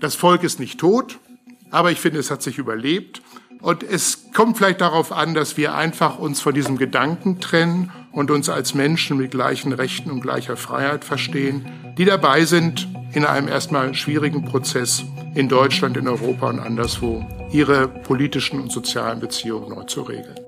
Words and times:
Das 0.00 0.14
Volk 0.14 0.42
ist 0.42 0.60
nicht 0.60 0.78
tot, 0.78 1.18
aber 1.70 1.90
ich 1.90 2.00
finde, 2.00 2.18
es 2.18 2.30
hat 2.30 2.42
sich 2.42 2.58
überlebt. 2.58 3.22
Und 3.60 3.82
es 3.82 4.30
kommt 4.34 4.58
vielleicht 4.58 4.82
darauf 4.82 5.10
an, 5.10 5.32
dass 5.32 5.56
wir 5.56 5.74
einfach 5.74 6.18
uns 6.18 6.40
von 6.40 6.52
diesem 6.52 6.76
Gedanken 6.76 7.40
trennen 7.40 7.90
und 8.12 8.30
uns 8.30 8.50
als 8.50 8.74
Menschen 8.74 9.16
mit 9.16 9.30
gleichen 9.30 9.72
Rechten 9.72 10.10
und 10.10 10.20
gleicher 10.20 10.58
Freiheit 10.58 11.04
verstehen, 11.04 11.66
die 11.96 12.04
dabei 12.04 12.44
sind, 12.44 12.86
in 13.14 13.24
einem 13.24 13.48
erstmal 13.48 13.94
schwierigen 13.94 14.44
Prozess 14.44 15.04
in 15.34 15.48
Deutschland, 15.48 15.96
in 15.96 16.08
Europa 16.08 16.50
und 16.50 16.60
anderswo 16.60 17.26
ihre 17.52 17.88
politischen 17.88 18.60
und 18.60 18.70
sozialen 18.70 19.20
Beziehungen 19.20 19.70
neu 19.70 19.84
zu 19.84 20.02
regeln. 20.02 20.43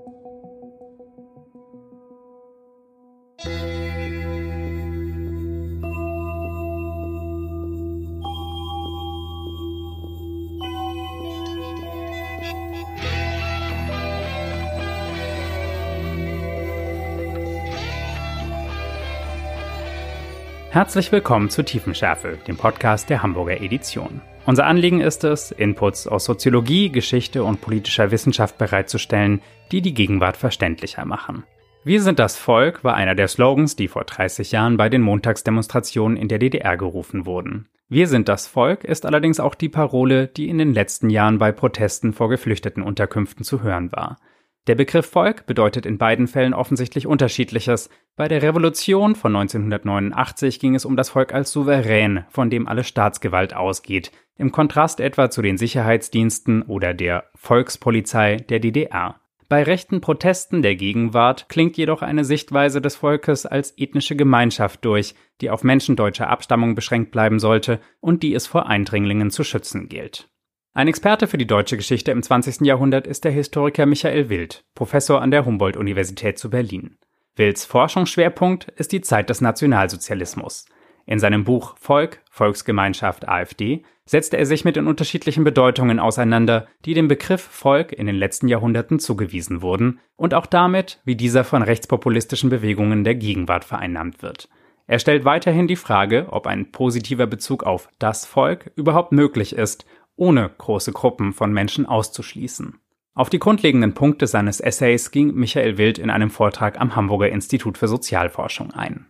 Herzlich 20.76 21.10
willkommen 21.10 21.48
zu 21.48 21.62
Tiefenschärfe, 21.62 22.36
dem 22.46 22.58
Podcast 22.58 23.08
der 23.08 23.22
Hamburger 23.22 23.62
Edition. 23.62 24.20
Unser 24.44 24.66
Anliegen 24.66 25.00
ist 25.00 25.24
es, 25.24 25.50
Inputs 25.50 26.06
aus 26.06 26.26
Soziologie, 26.26 26.90
Geschichte 26.90 27.44
und 27.44 27.62
politischer 27.62 28.10
Wissenschaft 28.10 28.58
bereitzustellen, 28.58 29.40
die 29.72 29.80
die 29.80 29.94
Gegenwart 29.94 30.36
verständlicher 30.36 31.06
machen. 31.06 31.44
Wir 31.82 32.02
sind 32.02 32.18
das 32.18 32.36
Volk 32.36 32.84
war 32.84 32.94
einer 32.94 33.14
der 33.14 33.28
Slogans, 33.28 33.76
die 33.76 33.88
vor 33.88 34.04
30 34.04 34.52
Jahren 34.52 34.76
bei 34.76 34.90
den 34.90 35.00
Montagsdemonstrationen 35.00 36.18
in 36.18 36.28
der 36.28 36.40
DDR 36.40 36.76
gerufen 36.76 37.24
wurden. 37.24 37.70
Wir 37.88 38.06
sind 38.06 38.28
das 38.28 38.46
Volk 38.46 38.84
ist 38.84 39.06
allerdings 39.06 39.40
auch 39.40 39.54
die 39.54 39.70
Parole, 39.70 40.26
die 40.26 40.50
in 40.50 40.58
den 40.58 40.74
letzten 40.74 41.08
Jahren 41.08 41.38
bei 41.38 41.52
Protesten 41.52 42.12
vor 42.12 42.28
geflüchteten 42.28 42.82
Unterkünften 42.82 43.46
zu 43.46 43.62
hören 43.62 43.92
war. 43.92 44.18
Der 44.66 44.74
Begriff 44.74 45.06
Volk 45.06 45.46
bedeutet 45.46 45.86
in 45.86 45.96
beiden 45.96 46.26
Fällen 46.26 46.52
offensichtlich 46.52 47.06
unterschiedliches. 47.06 47.88
Bei 48.16 48.26
der 48.26 48.42
Revolution 48.42 49.14
von 49.14 49.36
1989 49.36 50.58
ging 50.58 50.74
es 50.74 50.84
um 50.84 50.96
das 50.96 51.10
Volk 51.10 51.32
als 51.32 51.52
Souverän, 51.52 52.24
von 52.30 52.50
dem 52.50 52.66
alle 52.66 52.82
Staatsgewalt 52.82 53.54
ausgeht, 53.54 54.10
im 54.36 54.50
Kontrast 54.50 54.98
etwa 54.98 55.30
zu 55.30 55.40
den 55.40 55.56
Sicherheitsdiensten 55.56 56.62
oder 56.62 56.94
der 56.94 57.30
Volkspolizei 57.36 58.38
der 58.38 58.58
DDR. 58.58 59.20
Bei 59.48 59.62
rechten 59.62 60.00
Protesten 60.00 60.62
der 60.62 60.74
Gegenwart 60.74 61.48
klingt 61.48 61.76
jedoch 61.76 62.02
eine 62.02 62.24
Sichtweise 62.24 62.80
des 62.80 62.96
Volkes 62.96 63.46
als 63.46 63.72
ethnische 63.78 64.16
Gemeinschaft 64.16 64.84
durch, 64.84 65.14
die 65.40 65.50
auf 65.50 65.62
Menschen 65.62 65.94
deutscher 65.94 66.28
Abstammung 66.28 66.74
beschränkt 66.74 67.12
bleiben 67.12 67.38
sollte 67.38 67.78
und 68.00 68.24
die 68.24 68.34
es 68.34 68.48
vor 68.48 68.66
Eindringlingen 68.66 69.30
zu 69.30 69.44
schützen 69.44 69.88
gilt. 69.88 70.28
Ein 70.76 70.88
Experte 70.88 71.26
für 71.26 71.38
die 71.38 71.46
deutsche 71.46 71.78
Geschichte 71.78 72.10
im 72.10 72.22
20. 72.22 72.60
Jahrhundert 72.60 73.06
ist 73.06 73.24
der 73.24 73.32
Historiker 73.32 73.86
Michael 73.86 74.28
Wild, 74.28 74.62
Professor 74.74 75.22
an 75.22 75.30
der 75.30 75.46
Humboldt-Universität 75.46 76.38
zu 76.38 76.50
Berlin. 76.50 76.98
Wilds 77.34 77.64
Forschungsschwerpunkt 77.64 78.68
ist 78.76 78.92
die 78.92 79.00
Zeit 79.00 79.30
des 79.30 79.40
Nationalsozialismus. 79.40 80.66
In 81.06 81.18
seinem 81.18 81.44
Buch 81.44 81.78
Volk, 81.78 82.20
Volksgemeinschaft, 82.30 83.26
AfD 83.26 83.84
setzte 84.04 84.36
er 84.36 84.44
sich 84.44 84.66
mit 84.66 84.76
den 84.76 84.86
unterschiedlichen 84.86 85.44
Bedeutungen 85.44 85.98
auseinander, 85.98 86.66
die 86.84 86.92
dem 86.92 87.08
Begriff 87.08 87.40
Volk 87.40 87.90
in 87.94 88.06
den 88.06 88.16
letzten 88.16 88.46
Jahrhunderten 88.46 88.98
zugewiesen 88.98 89.62
wurden 89.62 90.00
und 90.16 90.34
auch 90.34 90.44
damit, 90.44 91.00
wie 91.06 91.16
dieser 91.16 91.44
von 91.44 91.62
rechtspopulistischen 91.62 92.50
Bewegungen 92.50 93.02
der 93.02 93.14
Gegenwart 93.14 93.64
vereinnahmt 93.64 94.20
wird. 94.20 94.50
Er 94.88 94.98
stellt 94.98 95.24
weiterhin 95.24 95.66
die 95.66 95.74
Frage, 95.74 96.26
ob 96.30 96.46
ein 96.46 96.70
positiver 96.70 97.26
Bezug 97.26 97.64
auf 97.64 97.88
das 97.98 98.26
Volk 98.26 98.70
überhaupt 98.76 99.12
möglich 99.12 99.56
ist 99.56 99.86
ohne 100.16 100.50
große 100.58 100.92
Gruppen 100.92 101.32
von 101.32 101.52
Menschen 101.52 101.86
auszuschließen. 101.86 102.80
Auf 103.14 103.30
die 103.30 103.38
grundlegenden 103.38 103.94
Punkte 103.94 104.26
seines 104.26 104.60
Essays 104.60 105.10
ging 105.10 105.34
Michael 105.34 105.78
Wild 105.78 105.98
in 105.98 106.10
einem 106.10 106.30
Vortrag 106.30 106.78
am 106.80 106.96
Hamburger 106.96 107.30
Institut 107.30 107.78
für 107.78 107.88
Sozialforschung 107.88 108.72
ein. 108.72 109.06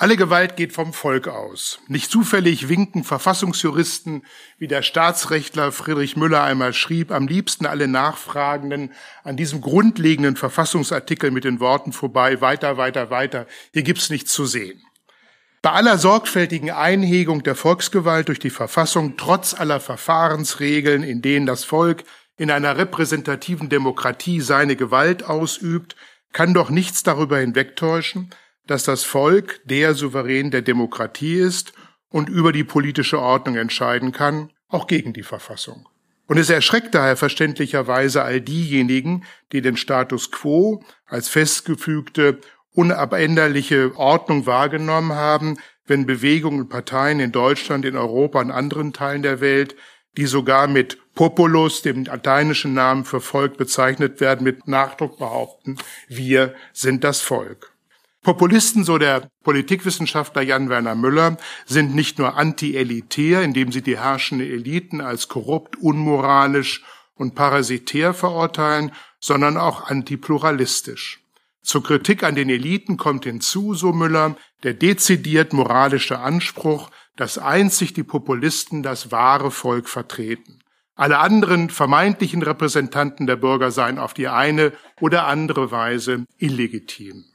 Alle 0.00 0.16
Gewalt 0.16 0.54
geht 0.54 0.72
vom 0.72 0.92
Volk 0.92 1.26
aus. 1.26 1.80
Nicht 1.88 2.08
zufällig 2.08 2.68
winken 2.68 3.02
Verfassungsjuristen, 3.02 4.24
wie 4.56 4.68
der 4.68 4.82
Staatsrechtler 4.82 5.72
Friedrich 5.72 6.16
Müller 6.16 6.44
einmal 6.44 6.72
schrieb, 6.72 7.10
am 7.10 7.26
liebsten 7.26 7.66
alle 7.66 7.88
Nachfragenden 7.88 8.92
an 9.24 9.36
diesem 9.36 9.60
grundlegenden 9.60 10.36
Verfassungsartikel 10.36 11.32
mit 11.32 11.42
den 11.42 11.58
Worten 11.58 11.90
vorbei, 11.90 12.40
weiter, 12.40 12.76
weiter, 12.76 13.10
weiter, 13.10 13.48
hier 13.72 13.82
gibt's 13.82 14.08
nichts 14.08 14.32
zu 14.32 14.46
sehen. 14.46 14.80
Bei 15.60 15.72
aller 15.72 15.98
sorgfältigen 15.98 16.70
Einhegung 16.70 17.42
der 17.42 17.56
Volksgewalt 17.56 18.28
durch 18.28 18.38
die 18.38 18.50
Verfassung, 18.50 19.16
trotz 19.16 19.54
aller 19.54 19.80
Verfahrensregeln, 19.80 21.02
in 21.02 21.20
denen 21.20 21.46
das 21.46 21.64
Volk 21.64 22.04
in 22.36 22.50
einer 22.50 22.76
repräsentativen 22.76 23.68
Demokratie 23.68 24.40
seine 24.40 24.76
Gewalt 24.76 25.24
ausübt, 25.24 25.96
kann 26.32 26.54
doch 26.54 26.70
nichts 26.70 27.02
darüber 27.02 27.38
hinwegtäuschen, 27.38 28.30
dass 28.66 28.84
das 28.84 29.02
Volk 29.02 29.60
der 29.64 29.94
Souverän 29.94 30.50
der 30.50 30.62
Demokratie 30.62 31.34
ist 31.34 31.72
und 32.08 32.28
über 32.28 32.52
die 32.52 32.64
politische 32.64 33.18
Ordnung 33.18 33.56
entscheiden 33.56 34.12
kann, 34.12 34.50
auch 34.68 34.86
gegen 34.86 35.12
die 35.12 35.22
Verfassung. 35.22 35.88
Und 36.26 36.36
es 36.36 36.50
erschreckt 36.50 36.94
daher 36.94 37.16
verständlicherweise 37.16 38.22
all 38.22 38.40
diejenigen, 38.40 39.24
die 39.52 39.62
den 39.62 39.78
Status 39.78 40.30
quo 40.30 40.84
als 41.06 41.28
festgefügte 41.28 42.38
unabänderliche 42.78 43.90
Ordnung 43.96 44.46
wahrgenommen 44.46 45.12
haben, 45.12 45.56
wenn 45.84 46.06
Bewegungen 46.06 46.60
und 46.60 46.68
Parteien 46.68 47.18
in 47.18 47.32
Deutschland, 47.32 47.84
in 47.84 47.96
Europa 47.96 48.38
und 48.38 48.52
anderen 48.52 48.92
Teilen 48.92 49.22
der 49.22 49.40
Welt, 49.40 49.74
die 50.16 50.26
sogar 50.26 50.68
mit 50.68 50.96
Populus, 51.16 51.82
dem 51.82 52.04
lateinischen 52.04 52.74
Namen 52.74 53.04
für 53.04 53.20
Volk 53.20 53.56
bezeichnet 53.56 54.20
werden, 54.20 54.44
mit 54.44 54.68
Nachdruck 54.68 55.18
behaupten, 55.18 55.76
wir 56.06 56.54
sind 56.72 57.02
das 57.02 57.20
Volk. 57.20 57.72
Populisten, 58.22 58.84
so 58.84 58.96
der 58.96 59.28
Politikwissenschaftler 59.42 60.42
Jan 60.42 60.68
Werner 60.68 60.94
Müller, 60.94 61.36
sind 61.66 61.96
nicht 61.96 62.20
nur 62.20 62.36
anti-elitär, 62.36 63.42
indem 63.42 63.72
sie 63.72 63.82
die 63.82 63.98
herrschenden 63.98 64.48
Eliten 64.48 65.00
als 65.00 65.26
korrupt, 65.26 65.74
unmoralisch 65.74 66.84
und 67.16 67.34
parasitär 67.34 68.14
verurteilen, 68.14 68.92
sondern 69.18 69.56
auch 69.56 69.88
antipluralistisch. 69.90 71.24
Zur 71.68 71.82
Kritik 71.82 72.22
an 72.22 72.34
den 72.34 72.48
Eliten 72.48 72.96
kommt 72.96 73.24
hinzu, 73.24 73.74
so 73.74 73.92
Müller, 73.92 74.36
der 74.62 74.72
dezidiert 74.72 75.52
moralische 75.52 76.18
Anspruch, 76.18 76.90
dass 77.14 77.36
einzig 77.36 77.92
die 77.92 78.04
Populisten 78.04 78.82
das 78.82 79.12
wahre 79.12 79.50
Volk 79.50 79.86
vertreten. 79.86 80.60
Alle 80.94 81.18
anderen 81.18 81.68
vermeintlichen 81.68 82.42
Repräsentanten 82.42 83.26
der 83.26 83.36
Bürger 83.36 83.70
seien 83.70 83.98
auf 83.98 84.14
die 84.14 84.28
eine 84.28 84.72
oder 84.98 85.26
andere 85.26 85.70
Weise 85.70 86.24
illegitim. 86.38 87.26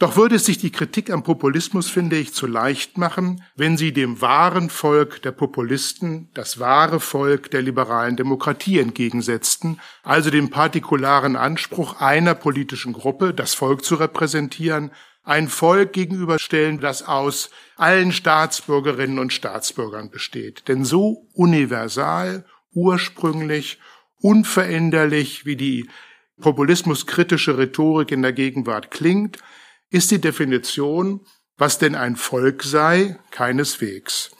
Doch 0.00 0.16
würde 0.16 0.34
es 0.36 0.44
sich 0.44 0.58
die 0.58 0.72
Kritik 0.72 1.10
am 1.10 1.22
Populismus, 1.22 1.88
finde 1.88 2.16
ich, 2.16 2.34
zu 2.34 2.48
leicht 2.48 2.98
machen, 2.98 3.44
wenn 3.54 3.76
sie 3.76 3.92
dem 3.92 4.20
wahren 4.20 4.68
Volk 4.68 5.22
der 5.22 5.30
Populisten 5.30 6.28
das 6.34 6.58
wahre 6.58 6.98
Volk 6.98 7.50
der 7.52 7.62
liberalen 7.62 8.16
Demokratie 8.16 8.80
entgegensetzten, 8.80 9.80
also 10.02 10.30
dem 10.30 10.50
partikularen 10.50 11.36
Anspruch 11.36 12.00
einer 12.00 12.34
politischen 12.34 12.92
Gruppe, 12.92 13.32
das 13.32 13.54
Volk 13.54 13.84
zu 13.84 13.94
repräsentieren, 13.94 14.90
ein 15.22 15.48
Volk 15.48 15.92
gegenüberstellen, 15.92 16.80
das 16.80 17.06
aus 17.06 17.50
allen 17.76 18.10
Staatsbürgerinnen 18.12 19.20
und 19.20 19.32
Staatsbürgern 19.32 20.10
besteht. 20.10 20.66
Denn 20.66 20.84
so 20.84 21.28
universal, 21.32 22.44
ursprünglich, 22.72 23.78
unveränderlich, 24.20 25.46
wie 25.46 25.56
die 25.56 25.88
populismuskritische 26.40 27.56
Rhetorik 27.56 28.10
in 28.10 28.22
der 28.22 28.32
Gegenwart 28.32 28.90
klingt, 28.90 29.38
ist 29.94 30.10
die 30.10 30.20
Definition, 30.20 31.20
was 31.56 31.78
denn 31.78 31.94
ein 31.94 32.16
Volk 32.16 32.64
sei, 32.64 33.16
keineswegs. 33.30 34.32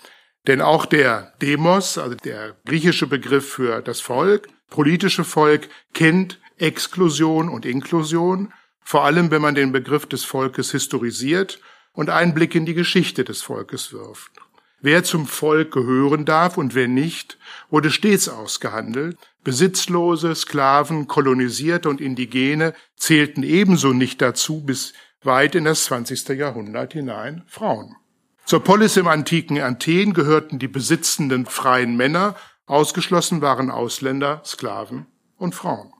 Denn 0.48 0.60
auch 0.60 0.84
der 0.84 1.32
Demos, 1.40 1.96
also 1.96 2.16
der 2.16 2.56
griechische 2.66 3.06
Begriff 3.06 3.52
für 3.52 3.80
das 3.80 4.00
Volk, 4.00 4.48
politische 4.68 5.22
Volk, 5.22 5.68
kennt 5.92 6.40
Exklusion 6.58 7.48
und 7.48 7.66
Inklusion, 7.66 8.52
vor 8.80 9.04
allem 9.04 9.30
wenn 9.30 9.42
man 9.42 9.54
den 9.54 9.70
Begriff 9.70 10.06
des 10.06 10.24
Volkes 10.24 10.72
historisiert 10.72 11.60
und 11.92 12.10
einen 12.10 12.34
Blick 12.34 12.56
in 12.56 12.66
die 12.66 12.74
Geschichte 12.74 13.22
des 13.22 13.42
Volkes 13.42 13.92
wirft. 13.92 14.32
Wer 14.80 15.04
zum 15.04 15.28
Volk 15.28 15.70
gehören 15.70 16.24
darf 16.24 16.58
und 16.58 16.74
wer 16.74 16.88
nicht, 16.88 17.38
wurde 17.70 17.92
stets 17.92 18.28
ausgehandelt. 18.28 19.16
Besitzlose, 19.44 20.34
Sklaven, 20.34 21.06
Kolonisierte 21.06 21.88
und 21.88 22.00
Indigene 22.00 22.74
zählten 22.96 23.44
ebenso 23.44 23.92
nicht 23.92 24.20
dazu, 24.20 24.62
bis 24.62 24.94
weit 25.26 25.54
in 25.54 25.64
das 25.64 25.84
20. 25.84 26.28
Jahrhundert 26.30 26.92
hinein 26.92 27.44
Frauen. 27.46 27.96
Zur 28.44 28.62
Polis 28.62 28.96
im 28.96 29.08
antiken 29.08 29.60
Athen 29.60 30.12
gehörten 30.12 30.58
die 30.58 30.68
besitzenden 30.68 31.46
freien 31.46 31.96
Männer, 31.96 32.34
ausgeschlossen 32.66 33.40
waren 33.40 33.70
Ausländer, 33.70 34.42
Sklaven 34.44 35.06
und 35.36 35.54
Frauen. 35.54 35.92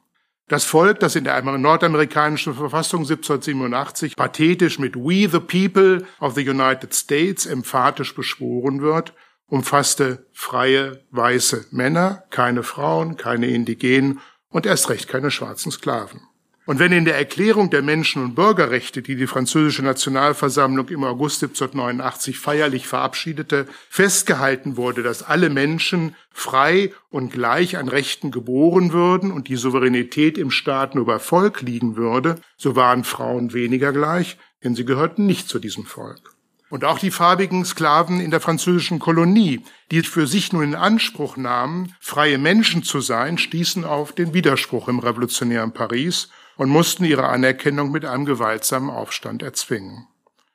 Das 0.48 0.64
Volk, 0.66 1.00
das 1.00 1.16
in 1.16 1.24
der 1.24 1.40
nordamerikanischen 1.40 2.52
Verfassung 2.52 3.00
1787 3.00 4.14
pathetisch 4.14 4.78
mit 4.78 4.94
We 4.94 5.26
the 5.26 5.40
People 5.40 6.06
of 6.20 6.34
the 6.34 6.46
United 6.46 6.94
States 6.94 7.46
emphatisch 7.46 8.14
beschworen 8.14 8.82
wird, 8.82 9.14
umfasste 9.46 10.26
freie, 10.32 11.02
weiße 11.12 11.68
Männer, 11.70 12.24
keine 12.28 12.62
Frauen, 12.62 13.16
keine 13.16 13.46
Indigenen 13.46 14.20
und 14.50 14.66
erst 14.66 14.90
recht 14.90 15.08
keine 15.08 15.30
schwarzen 15.30 15.72
Sklaven. 15.72 16.20
Und 16.66 16.78
wenn 16.78 16.93
in 16.93 17.05
der 17.05 17.19
Erklärung 17.19 17.69
der 17.69 17.82
Menschen- 17.82 18.25
und 18.25 18.34
Bürgerrechte, 18.34 19.02
die 19.02 19.16
die 19.16 19.26
französische 19.26 19.82
Nationalversammlung 19.82 20.88
im 20.88 21.05
August 21.05 21.43
1789 21.43 22.38
feierlich 22.38 22.87
verabschiedete, 22.87 23.66
festgehalten 23.90 24.78
wurde, 24.78 25.02
dass 25.02 25.22
alle 25.22 25.50
Menschen 25.50 26.16
frei 26.31 26.93
und 27.11 27.32
gleich 27.32 27.76
an 27.76 27.88
Rechten 27.88 28.31
geboren 28.31 28.93
würden 28.93 29.31
und 29.31 29.49
die 29.49 29.56
Souveränität 29.56 30.38
im 30.38 30.50
Staat 30.50 30.94
nur 30.94 31.05
bei 31.05 31.19
Volk 31.19 31.61
liegen 31.61 31.96
würde, 31.96 32.37
so 32.56 32.75
waren 32.76 33.05
Frauen 33.05 33.52
weniger 33.52 33.93
gleich, 33.93 34.38
denn 34.62 34.75
sie 34.75 34.87
gehörten 34.87 35.26
nicht 35.26 35.50
zu 35.50 35.58
diesem 35.58 35.84
Volk. 35.84 36.34
Und 36.70 36.84
auch 36.87 36.99
die 36.99 37.10
farbigen 37.10 37.67
Sklaven 37.67 38.20
in 38.20 38.31
der 38.31 38.40
französischen 38.40 38.99
Kolonie, 38.99 39.60
die 39.90 40.02
für 40.02 40.26
sich 40.26 40.52
nun 40.55 40.64
in 40.64 40.75
Anspruch 40.75 41.37
nahmen, 41.37 41.94
freie 42.00 42.38
Menschen 42.38 42.82
zu 42.82 43.02
sein, 43.02 43.37
stießen 43.37 43.84
auf 43.84 44.12
den 44.12 44.32
Widerspruch 44.32 44.88
im 44.88 44.99
revolutionären 44.99 45.72
Paris 45.72 46.31
und 46.56 46.68
mussten 46.68 47.04
ihre 47.04 47.28
Anerkennung 47.28 47.90
mit 47.90 48.04
einem 48.04 48.24
gewaltsamen 48.24 48.90
Aufstand 48.90 49.42
erzwingen. 49.42 50.06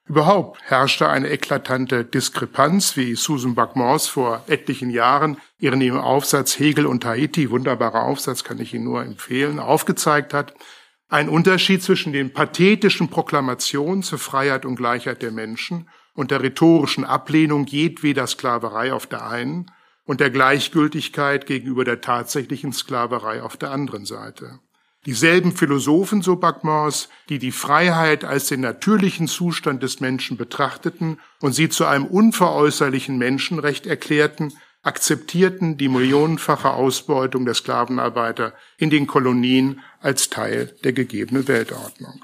Überhaupt 0.10 0.60
herrschte 0.64 1.08
eine 1.08 1.30
eklatante 1.30 2.04
Diskrepanz, 2.04 2.98
wie 2.98 3.14
Susan 3.14 3.54
Buckmores 3.54 4.08
vor 4.08 4.44
etlichen 4.48 4.90
Jahren 4.90 5.38
ihren 5.60 5.82
im 5.82 5.98
Aufsatz 5.98 6.58
Hegel 6.58 6.88
und 6.88 7.04
Tahiti, 7.04 7.52
wunderbarer 7.52 8.04
Aufsatz, 8.06 8.44
kann 8.44 8.60
ich 8.60 8.74
Ihnen 8.74 8.86
nur 8.86 9.04
empfehlen, 9.04 9.60
aufgezeigt 9.60 10.34
hat. 10.34 10.56
Ein 11.10 11.30
Unterschied 11.30 11.84
zwischen 11.84 12.12
den 12.12 12.34
pathetischen 12.34 13.10
Proklamationen 13.10 14.02
zur 14.02 14.18
Freiheit 14.18 14.66
und 14.66 14.78
Gleichheit 14.78 15.22
der 15.22 15.32
Menschen 15.32 15.88
und 16.16 16.32
der 16.32 16.42
rhetorischen 16.42 17.06
Ablehnung 17.06 17.68
jedweder 17.68 18.26
Sklaverei 18.26 18.94
auf 18.94 19.06
der 19.06 19.28
einen 19.28 19.72
und 20.06 20.22
der 20.22 20.32
Gleichgültigkeit 20.32 21.46
gegenüber 21.46 21.84
der 21.84 22.02
tatsächlichen 22.02 22.74
Sklaverei 22.74 23.44
auf 23.44 23.58
der 23.58 23.70
anderen 23.70 24.06
Seite. 24.06 24.60
Dieselben 25.06 25.54
Philosophen, 25.54 26.22
so 26.22 26.36
Backmors, 26.36 27.08
die 27.30 27.40
die 27.40 27.54
Freiheit 27.54 28.26
als 28.26 28.48
den 28.48 28.60
natürlichen 28.60 29.28
Zustand 29.28 29.82
des 29.82 30.02
Menschen 30.02 30.36
betrachteten 30.36 31.20
und 31.40 31.54
sie 31.54 31.70
zu 31.70 31.86
einem 31.86 32.06
unveräußerlichen 32.06 33.18
Menschenrecht 33.18 33.88
erklärten, 33.88 34.54
akzeptierten 34.82 35.78
die 35.78 35.88
millionenfache 35.88 36.72
Ausbeutung 36.72 37.46
der 37.46 37.54
Sklavenarbeiter 37.54 38.54
in 38.78 38.90
den 38.90 39.08
Kolonien 39.08 39.82
als 40.02 40.30
Teil 40.30 40.76
der 40.84 40.94
gegebenen 40.94 41.48
Weltordnung. 41.48 42.24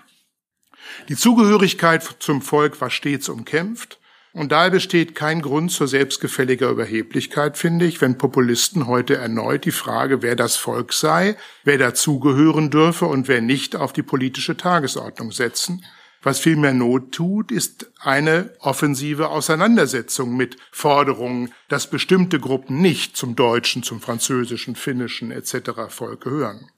Die 1.09 1.15
Zugehörigkeit 1.15 2.03
zum 2.19 2.41
Volk 2.41 2.79
war 2.81 2.89
stets 2.89 3.29
umkämpft, 3.29 3.99
und 4.35 4.51
daher 4.51 4.69
besteht 4.69 5.15
kein 5.15 5.41
Grund 5.41 5.71
zur 5.71 5.87
selbstgefälliger 5.87 6.69
Überheblichkeit, 6.69 7.57
finde 7.57 7.85
ich, 7.85 8.01
wenn 8.01 8.17
Populisten 8.17 8.85
heute 8.85 9.15
erneut 9.15 9.63
die 9.63 9.71
Frage, 9.71 10.21
wer 10.21 10.35
das 10.35 10.57
Volk 10.57 10.91
sei, 10.91 11.37
wer 11.63 11.77
dazugehören 11.77 12.69
dürfe 12.69 13.05
und 13.05 13.29
wer 13.29 13.39
nicht 13.39 13.77
auf 13.77 13.93
die 13.93 14.03
politische 14.03 14.57
Tagesordnung 14.57 15.31
setzen. 15.31 15.85
Was 16.21 16.39
vielmehr 16.39 16.73
Not 16.73 17.13
tut, 17.13 17.49
ist 17.49 17.91
eine 18.01 18.51
offensive 18.59 19.29
Auseinandersetzung 19.29 20.35
mit 20.35 20.57
Forderungen, 20.69 21.53
dass 21.69 21.89
bestimmte 21.89 22.37
Gruppen 22.37 22.81
nicht 22.81 23.15
zum 23.15 23.37
deutschen, 23.37 23.83
zum 23.83 24.01
französischen, 24.01 24.75
finnischen 24.75 25.31
etc. 25.31 25.87
Volk 25.87 26.21
gehören. 26.25 26.69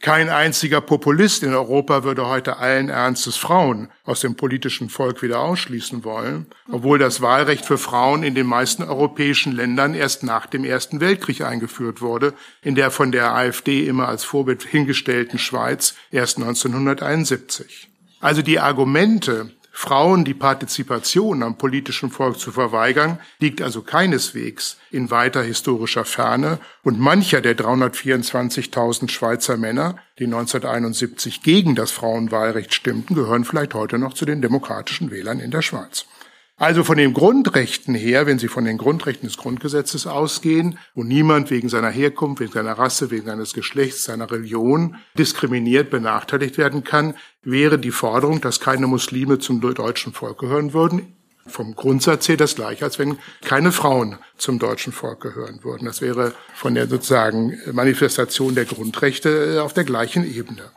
Kein 0.00 0.28
einziger 0.28 0.82
Populist 0.82 1.42
in 1.42 1.54
Europa 1.54 2.04
würde 2.04 2.26
heute 2.26 2.58
allen 2.58 2.90
Ernstes 2.90 3.36
Frauen 3.36 3.88
aus 4.04 4.20
dem 4.20 4.36
politischen 4.36 4.90
Volk 4.90 5.22
wieder 5.22 5.40
ausschließen 5.40 6.04
wollen, 6.04 6.46
obwohl 6.70 6.98
das 6.98 7.22
Wahlrecht 7.22 7.64
für 7.64 7.78
Frauen 7.78 8.22
in 8.22 8.34
den 8.34 8.46
meisten 8.46 8.82
europäischen 8.82 9.52
Ländern 9.52 9.94
erst 9.94 10.22
nach 10.22 10.44
dem 10.46 10.64
Ersten 10.64 11.00
Weltkrieg 11.00 11.40
eingeführt 11.40 12.02
wurde, 12.02 12.34
in 12.60 12.74
der 12.74 12.90
von 12.90 13.12
der 13.12 13.32
AfD 13.34 13.86
immer 13.86 14.08
als 14.08 14.24
Vorbild 14.24 14.62
hingestellten 14.62 15.38
Schweiz 15.38 15.94
erst 16.10 16.36
1971. 16.36 17.88
Also 18.20 18.42
die 18.42 18.60
Argumente, 18.60 19.52
Frauen 19.76 20.24
die 20.24 20.34
Partizipation 20.34 21.42
am 21.42 21.58
politischen 21.58 22.12
Volk 22.12 22.38
zu 22.38 22.52
verweigern, 22.52 23.18
liegt 23.40 23.60
also 23.60 23.82
keineswegs 23.82 24.78
in 24.92 25.10
weiter 25.10 25.42
historischer 25.42 26.04
Ferne 26.04 26.60
und 26.84 27.00
mancher 27.00 27.40
der 27.40 27.56
324.000 27.56 29.10
Schweizer 29.10 29.56
Männer, 29.56 29.96
die 30.20 30.26
1971 30.26 31.42
gegen 31.42 31.74
das 31.74 31.90
Frauenwahlrecht 31.90 32.72
stimmten, 32.72 33.16
gehören 33.16 33.44
vielleicht 33.44 33.74
heute 33.74 33.98
noch 33.98 34.14
zu 34.14 34.24
den 34.24 34.40
demokratischen 34.40 35.10
Wählern 35.10 35.40
in 35.40 35.50
der 35.50 35.62
Schweiz. 35.62 36.06
Also 36.56 36.84
von 36.84 36.96
den 36.96 37.14
Grundrechten 37.14 37.96
her, 37.96 38.26
wenn 38.26 38.38
Sie 38.38 38.46
von 38.46 38.64
den 38.64 38.78
Grundrechten 38.78 39.26
des 39.26 39.36
Grundgesetzes 39.36 40.06
ausgehen, 40.06 40.78
wo 40.94 41.02
niemand 41.02 41.50
wegen 41.50 41.68
seiner 41.68 41.90
Herkunft, 41.90 42.40
wegen 42.40 42.52
seiner 42.52 42.78
Rasse, 42.78 43.10
wegen 43.10 43.26
seines 43.26 43.54
Geschlechts, 43.54 44.04
seiner 44.04 44.30
Religion 44.30 44.96
diskriminiert, 45.18 45.90
benachteiligt 45.90 46.56
werden 46.56 46.84
kann, 46.84 47.14
wäre 47.42 47.78
die 47.78 47.90
Forderung, 47.90 48.40
dass 48.40 48.60
keine 48.60 48.86
Muslime 48.86 49.40
zum 49.40 49.60
deutschen 49.60 50.12
Volk 50.12 50.38
gehören 50.38 50.72
würden, 50.72 51.16
vom 51.44 51.74
Grundsatz 51.74 52.28
her 52.28 52.36
das 52.36 52.54
gleiche, 52.54 52.84
als 52.84 53.00
wenn 53.00 53.18
keine 53.42 53.72
Frauen 53.72 54.18
zum 54.36 54.60
deutschen 54.60 54.92
Volk 54.92 55.20
gehören 55.20 55.64
würden. 55.64 55.86
Das 55.86 56.00
wäre 56.00 56.34
von 56.54 56.76
der 56.76 56.86
sozusagen 56.86 57.58
Manifestation 57.72 58.54
der 58.54 58.64
Grundrechte 58.64 59.56
äh, 59.56 59.58
auf 59.58 59.72
der 59.72 59.84
gleichen 59.84 60.24
Ebene. 60.24 60.70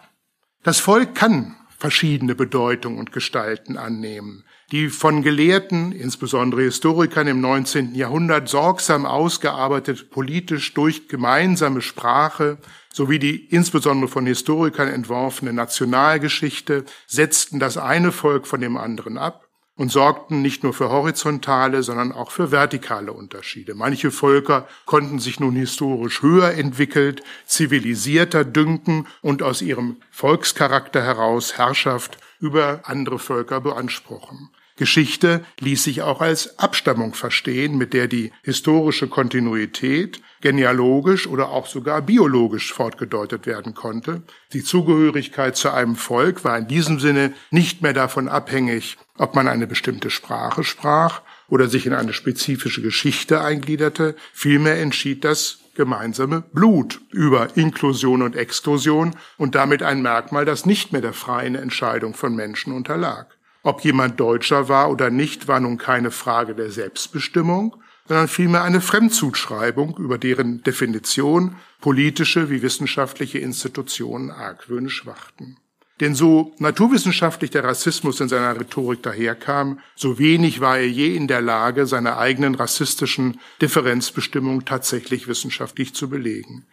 Das 0.64 0.80
Volk 0.80 1.14
kann 1.14 1.56
verschiedene 1.78 2.36
Bedeutungen 2.36 3.00
und 3.00 3.12
Gestalten 3.12 3.78
annehmen 3.78 4.44
die 4.72 4.90
von 4.90 5.22
Gelehrten, 5.24 5.94
insbesondere 5.94 6.64
Historikern 6.64 7.28
im 7.28 7.40
19. 7.40 7.96
Jahrhundert 7.96 8.50
sorgsam 8.50 9.06
ausgearbeitet 9.06 10.10
politisch 10.10 10.74
durch 10.74 11.08
gemeinsame 11.08 11.82
Sprache 11.82 12.58
sowie 12.92 13.20
die 13.20 13.46
insbesondere 13.46 14.10
von 14.10 14.26
Historikern 14.26 14.90
entworfene 14.90 15.54
Nationalgeschichte 15.54 16.84
setzten 17.06 17.60
das 17.60 17.78
eine 17.78 18.12
Volk 18.12 18.46
von 18.46 18.60
dem 18.60 18.76
anderen 18.76 19.18
ab 19.18 19.47
und 19.78 19.92
sorgten 19.92 20.42
nicht 20.42 20.64
nur 20.64 20.74
für 20.74 20.90
horizontale, 20.90 21.84
sondern 21.84 22.12
auch 22.12 22.32
für 22.32 22.52
vertikale 22.52 23.14
Unterschiede. 23.14 23.76
Manche 23.76 24.12
Völker 24.12 24.68
konnten 24.86 25.20
sich 25.20 25.40
nun 25.40 25.56
historisch 25.56 26.22
höher 26.22 26.52
entwickelt, 26.54 27.24
zivilisierter 27.46 28.44
dünken 28.44 29.08
und 29.22 29.44
aus 29.44 29.62
ihrem 29.62 29.98
Volkscharakter 30.12 31.04
heraus 31.04 31.58
Herrschaft 31.58 32.18
über 32.40 32.82
andere 32.84 33.20
Völker 33.20 33.62
beanspruchen. 33.62 34.50
Geschichte 34.78 35.44
ließ 35.60 35.84
sich 35.84 36.02
auch 36.04 36.22
als 36.22 36.60
Abstammung 36.60 37.14
verstehen, 37.14 37.78
mit 37.78 37.94
der 37.94 38.08
die 38.08 38.32
historische 38.44 39.08
Kontinuität 39.08 40.22
genealogisch 40.42 41.28
oder 41.28 41.50
auch 41.50 41.66
sogar 41.66 42.02
biologisch 42.04 42.72
fortgedeutet 42.72 43.46
werden 43.46 43.74
konnte. 43.74 44.22
Die 44.54 44.64
Zugehörigkeit 44.64 45.58
zu 45.58 45.72
einem 45.72 45.96
Volk 45.96 46.44
war 46.44 46.58
in 46.58 46.68
diesem 46.68 47.00
Sinne 47.00 47.34
nicht 47.52 47.82
mehr 47.82 47.94
davon 47.94 48.28
abhängig, 48.28 48.98
ob 49.18 49.36
man 49.36 49.48
eine 49.48 49.68
bestimmte 49.68 50.10
Sprache 50.10 50.64
sprach 50.64 51.22
oder 51.50 51.68
sich 51.68 51.86
in 51.86 51.94
eine 51.94 52.14
spezifische 52.14 52.82
Geschichte 52.82 53.42
eingliederte. 53.42 54.16
Vielmehr 54.32 54.80
entschied 54.80 55.24
das 55.24 55.60
gemeinsame 55.76 56.42
Blut 56.42 57.02
über 57.12 57.56
Inklusion 57.56 58.22
und 58.22 58.36
Exklusion 58.36 59.16
und 59.38 59.56
damit 59.56 59.84
ein 59.84 60.02
Merkmal, 60.02 60.46
das 60.46 60.66
nicht 60.66 60.92
mehr 60.92 61.02
der 61.02 61.14
freien 61.14 61.56
Entscheidung 61.56 62.14
von 62.14 62.36
Menschen 62.36 62.74
unterlag. 62.74 63.37
Ob 63.68 63.84
jemand 63.84 64.18
Deutscher 64.18 64.70
war 64.70 64.90
oder 64.90 65.10
nicht, 65.10 65.50
war 65.50 65.60
nun 65.60 65.78
keine 65.78 66.10
Frage 66.10 66.56
der 66.56 66.72
Selbstbestimmung, 66.72 67.76
sondern 68.08 68.30
vielmehr 68.30 68.64
eine 68.64 68.80
Fremdzuschreibung, 68.80 69.98
über 69.98 70.18
deren 70.18 70.64
Definition 70.64 71.58
politische 71.82 72.50
wie 72.50 72.62
wissenschaftliche 72.62 73.40
Institutionen 73.40 74.32
argwöhnisch 74.32 75.06
wachten. 75.06 75.58
Denn 76.00 76.16
so 76.16 76.56
naturwissenschaftlich 76.60 77.52
der 77.52 77.66
Rassismus 77.66 78.22
in 78.22 78.30
seiner 78.30 78.58
Rhetorik 78.58 79.04
daherkam, 79.04 79.82
so 79.98 80.18
wenig 80.18 80.62
war 80.62 80.78
er 80.78 80.88
je 80.88 81.14
in 81.14 81.28
der 81.28 81.42
Lage, 81.42 81.88
seine 81.88 82.16
eigenen 82.16 82.56
rassistischen 82.56 83.42
Differenzbestimmungen 83.62 84.64
tatsächlich 84.64 85.28
wissenschaftlich 85.28 85.94
zu 85.94 86.10
belegen. 86.10 86.66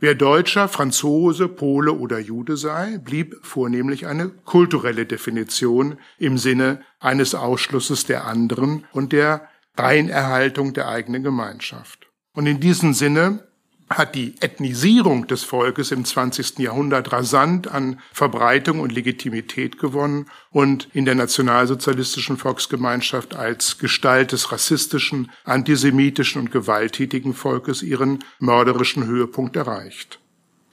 Wer 0.00 0.14
Deutscher, 0.14 0.68
Franzose, 0.68 1.48
Pole 1.48 1.92
oder 1.92 2.18
Jude 2.18 2.56
sei, 2.56 2.98
blieb 2.98 3.36
vornehmlich 3.42 4.06
eine 4.06 4.28
kulturelle 4.28 5.06
Definition 5.06 5.98
im 6.18 6.36
Sinne 6.36 6.82
eines 6.98 7.34
Ausschlusses 7.34 8.04
der 8.04 8.26
anderen 8.26 8.84
und 8.92 9.12
der 9.12 9.48
Reinerhaltung 9.76 10.74
der 10.74 10.88
eigenen 10.88 11.22
Gemeinschaft. 11.22 12.08
Und 12.32 12.46
in 12.46 12.60
diesem 12.60 12.92
Sinne 12.92 13.46
hat 13.90 14.14
die 14.14 14.34
Ethnisierung 14.40 15.26
des 15.26 15.44
Volkes 15.44 15.90
im 15.90 16.04
20. 16.04 16.58
Jahrhundert 16.58 17.12
rasant 17.12 17.68
an 17.68 18.00
Verbreitung 18.12 18.80
und 18.80 18.92
Legitimität 18.92 19.78
gewonnen 19.78 20.26
und 20.50 20.88
in 20.92 21.04
der 21.04 21.14
nationalsozialistischen 21.14 22.36
Volksgemeinschaft 22.36 23.34
als 23.34 23.78
Gestalt 23.78 24.32
des 24.32 24.52
rassistischen, 24.52 25.30
antisemitischen 25.44 26.42
und 26.42 26.50
gewalttätigen 26.50 27.34
Volkes 27.34 27.82
ihren 27.82 28.20
mörderischen 28.38 29.06
Höhepunkt 29.06 29.56
erreicht. 29.56 30.18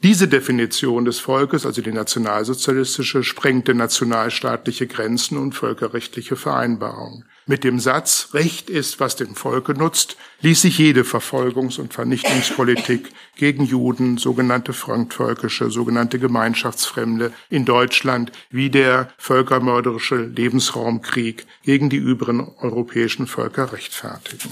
Diese 0.03 0.27
Definition 0.27 1.05
des 1.05 1.19
Volkes, 1.19 1.63
also 1.63 1.83
die 1.83 1.91
nationalsozialistische, 1.91 3.23
sprengte 3.23 3.75
nationalstaatliche 3.75 4.87
Grenzen 4.87 5.37
und 5.37 5.53
völkerrechtliche 5.53 6.35
Vereinbarungen. 6.35 7.25
Mit 7.45 7.63
dem 7.63 7.79
Satz 7.79 8.29
Recht 8.33 8.71
ist, 8.71 8.99
was 8.99 9.15
dem 9.15 9.35
Volke 9.35 9.75
nutzt, 9.75 10.17
ließ 10.41 10.61
sich 10.61 10.79
jede 10.79 11.03
Verfolgungs- 11.03 11.79
und 11.79 11.93
Vernichtungspolitik 11.93 13.11
gegen 13.35 13.63
Juden, 13.63 14.17
sogenannte 14.17 14.73
Fremdvölkische, 14.73 15.69
sogenannte 15.69 16.17
Gemeinschaftsfremde 16.17 17.31
in 17.51 17.65
Deutschland 17.65 18.31
wie 18.49 18.71
der 18.71 19.09
völkermörderische 19.19 20.15
Lebensraumkrieg 20.15 21.45
gegen 21.61 21.91
die 21.91 21.97
übrigen 21.97 22.51
europäischen 22.59 23.27
Völker 23.27 23.71
rechtfertigen. 23.71 24.49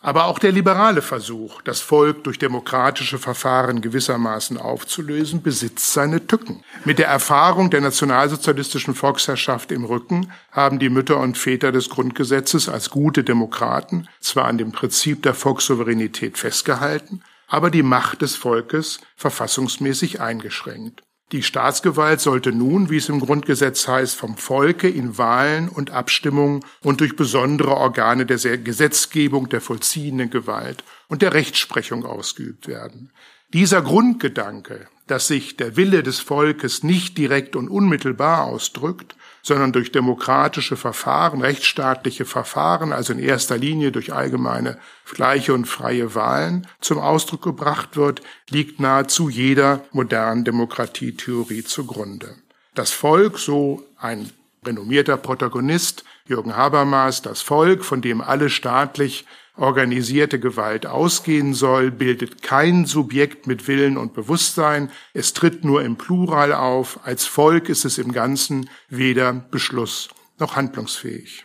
Aber 0.00 0.26
auch 0.26 0.38
der 0.38 0.52
liberale 0.52 1.02
Versuch, 1.02 1.60
das 1.62 1.80
Volk 1.80 2.22
durch 2.24 2.38
demokratische 2.38 3.18
Verfahren 3.18 3.80
gewissermaßen 3.80 4.56
aufzulösen, 4.56 5.42
besitzt 5.42 5.92
seine 5.92 6.26
Tücken. 6.26 6.62
Mit 6.84 7.00
der 7.00 7.08
Erfahrung 7.08 7.70
der 7.70 7.80
nationalsozialistischen 7.80 8.94
Volksherrschaft 8.94 9.72
im 9.72 9.84
Rücken 9.84 10.32
haben 10.52 10.78
die 10.78 10.88
Mütter 10.88 11.18
und 11.18 11.36
Väter 11.36 11.72
des 11.72 11.88
Grundgesetzes 11.88 12.68
als 12.68 12.90
gute 12.90 13.24
Demokraten 13.24 14.08
zwar 14.20 14.44
an 14.44 14.58
dem 14.58 14.70
Prinzip 14.70 15.22
der 15.24 15.34
Volkssouveränität 15.34 16.38
festgehalten, 16.38 17.22
aber 17.48 17.70
die 17.70 17.82
Macht 17.82 18.22
des 18.22 18.36
Volkes 18.36 19.00
verfassungsmäßig 19.16 20.20
eingeschränkt. 20.20 21.02
Die 21.30 21.42
Staatsgewalt 21.42 22.20
sollte 22.20 22.52
nun, 22.52 22.88
wie 22.88 22.96
es 22.96 23.10
im 23.10 23.20
Grundgesetz 23.20 23.86
heißt, 23.86 24.16
vom 24.16 24.38
Volke 24.38 24.88
in 24.88 25.18
Wahlen 25.18 25.68
und 25.68 25.90
Abstimmungen 25.90 26.64
und 26.82 27.00
durch 27.00 27.16
besondere 27.16 27.76
Organe 27.76 28.24
der 28.24 28.38
Gesetzgebung, 28.56 29.50
der 29.50 29.60
vollziehenden 29.60 30.30
Gewalt 30.30 30.84
und 31.08 31.20
der 31.20 31.34
Rechtsprechung 31.34 32.06
ausgeübt 32.06 32.66
werden. 32.66 33.10
Dieser 33.52 33.82
Grundgedanke, 33.82 34.88
dass 35.06 35.26
sich 35.26 35.58
der 35.58 35.76
Wille 35.76 36.02
des 36.02 36.18
Volkes 36.20 36.82
nicht 36.82 37.18
direkt 37.18 37.56
und 37.56 37.68
unmittelbar 37.68 38.44
ausdrückt, 38.44 39.14
sondern 39.48 39.72
durch 39.72 39.90
demokratische 39.90 40.76
Verfahren, 40.76 41.40
rechtsstaatliche 41.40 42.26
Verfahren, 42.26 42.92
also 42.92 43.14
in 43.14 43.18
erster 43.18 43.58
Linie 43.58 43.90
durch 43.90 44.12
allgemeine 44.12 44.78
gleiche 45.12 45.54
und 45.54 45.64
freie 45.64 46.14
Wahlen 46.14 46.66
zum 46.80 46.98
Ausdruck 46.98 47.42
gebracht 47.42 47.96
wird, 47.96 48.20
liegt 48.50 48.78
nahezu 48.78 49.28
jeder 49.30 49.84
modernen 49.90 50.44
Demokratietheorie 50.44 51.64
zugrunde. 51.64 52.36
Das 52.74 52.92
Volk, 52.92 53.38
so 53.38 53.82
ein 53.96 54.30
renommierter 54.64 55.16
Protagonist, 55.16 56.04
Jürgen 56.26 56.54
Habermas, 56.54 57.22
das 57.22 57.40
Volk, 57.40 57.84
von 57.84 58.02
dem 58.02 58.20
alle 58.20 58.50
staatlich 58.50 59.24
organisierte 59.58 60.38
Gewalt 60.38 60.86
ausgehen 60.86 61.54
soll, 61.54 61.90
bildet 61.90 62.42
kein 62.42 62.86
Subjekt 62.86 63.46
mit 63.46 63.68
Willen 63.68 63.96
und 63.96 64.14
Bewusstsein. 64.14 64.90
Es 65.12 65.34
tritt 65.34 65.64
nur 65.64 65.82
im 65.82 65.96
Plural 65.96 66.52
auf. 66.52 67.00
Als 67.04 67.26
Volk 67.26 67.68
ist 67.68 67.84
es 67.84 67.98
im 67.98 68.12
Ganzen 68.12 68.70
weder 68.88 69.32
Beschluss 69.32 70.08
noch 70.38 70.56
handlungsfähig. 70.56 71.44